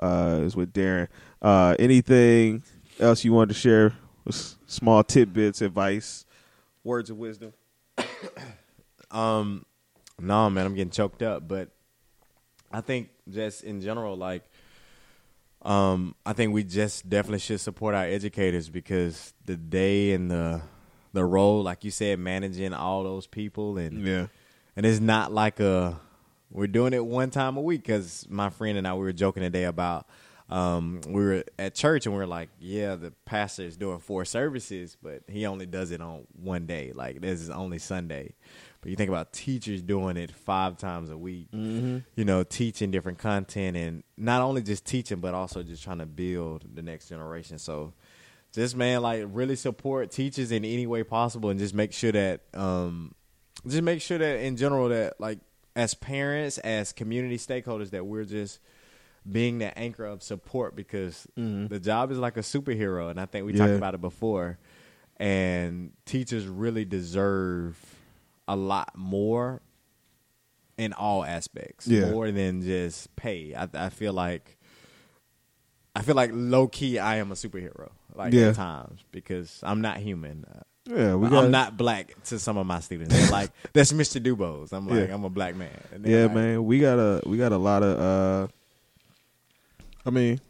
[0.00, 1.08] uh, is with Darren.
[1.40, 2.62] Uh, anything
[2.98, 3.94] else you wanted to share?
[4.66, 6.26] Small tidbits, advice,
[6.84, 7.54] words of wisdom.
[9.10, 9.64] Um,
[10.20, 11.48] no, man, I'm getting choked up.
[11.48, 11.70] But
[12.70, 14.44] I think just in general, like,
[15.62, 20.62] um, I think we just definitely should support our educators because the day and the
[21.12, 24.26] the role, like you said, managing all those people and Yeah,
[24.76, 26.00] and it's not like a
[26.50, 29.42] we're doing it one time a week because my friend and I we were joking
[29.42, 30.06] today about
[30.48, 34.24] um, we were at church and we are like, yeah, the pastor is doing four
[34.24, 36.92] services, but he only does it on one day.
[36.92, 38.34] Like this is only Sunday.
[38.82, 41.48] But you think about teachers doing it five times a week.
[41.52, 46.06] You know, teaching different content and not only just teaching, but also just trying to
[46.06, 47.58] build the next generation.
[47.58, 47.92] So
[48.52, 52.40] just man, like really support teachers in any way possible, and just make sure that,
[52.54, 53.14] um,
[53.66, 55.38] just make sure that in general that like
[55.76, 58.60] as parents, as community stakeholders, that we're just
[59.30, 61.28] being the anchor of support because
[61.68, 64.58] the job is like a superhero, and I think we talked about it before.
[65.18, 67.76] And teachers really deserve
[68.50, 69.62] a lot more
[70.76, 72.10] in all aspects, Yeah.
[72.10, 73.54] more than just pay.
[73.54, 74.56] I, I feel like
[75.94, 78.48] I feel like low key I am a superhero, like Yeah.
[78.48, 80.44] at times because I'm not human.
[80.44, 81.44] Uh, Yeah, we got.
[81.44, 83.14] I'm not black to some of my students.
[83.14, 84.20] They're like that's Mr.
[84.22, 84.72] Dubose.
[84.72, 85.14] I'm like Yeah.
[85.14, 85.70] I'm a black man.
[86.04, 87.98] Yeah, like, man, we got a we got a lot of.
[88.00, 88.48] uh
[90.06, 90.40] I mean,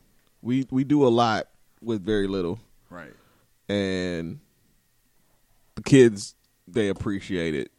[0.42, 1.48] we we do a lot
[1.82, 3.12] with very little, Right.
[3.68, 4.38] and
[5.74, 6.34] the kids
[6.68, 7.72] they appreciate it,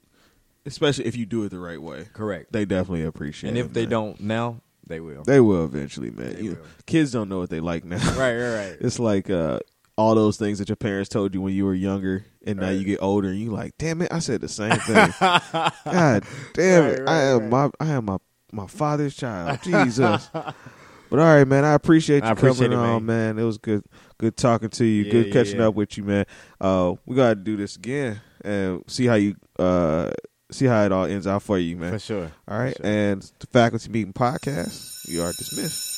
[0.65, 2.07] especially if you do it the right way.
[2.13, 2.51] Correct.
[2.51, 3.61] They definitely appreciate And it.
[3.61, 3.89] if they man.
[3.89, 5.23] don't now, they will.
[5.23, 6.33] they will eventually, man.
[6.33, 6.57] They You- will.
[6.85, 7.97] kids don't know what they like now.
[8.17, 8.77] right, right, right.
[8.81, 9.59] It's like uh,
[9.97, 12.83] all those things that your parents told you when you were younger, and now you
[12.83, 15.13] get older, and you like, damn it, I said the same thing.
[15.19, 18.17] God damn it, Right, I right, am my I am my
[18.51, 19.59] my father's child.
[19.63, 20.29] Jesus.
[20.33, 21.65] But all right, man.
[21.65, 23.37] I appreciate you I appreciate coming it, on, man.
[23.37, 23.83] It was good,
[24.17, 25.03] good talking to you.
[25.03, 25.67] Yeah, good yeah, catching yeah.
[25.67, 26.25] up with you, man.
[26.59, 30.11] Uh, we gotta do this again and see how you uh
[30.51, 31.93] see how it all ends out for you, man.
[31.93, 32.31] For sure.
[32.47, 32.85] All right, sure.
[32.85, 35.07] and the faculty meeting podcast.
[35.07, 35.90] You are dismissed.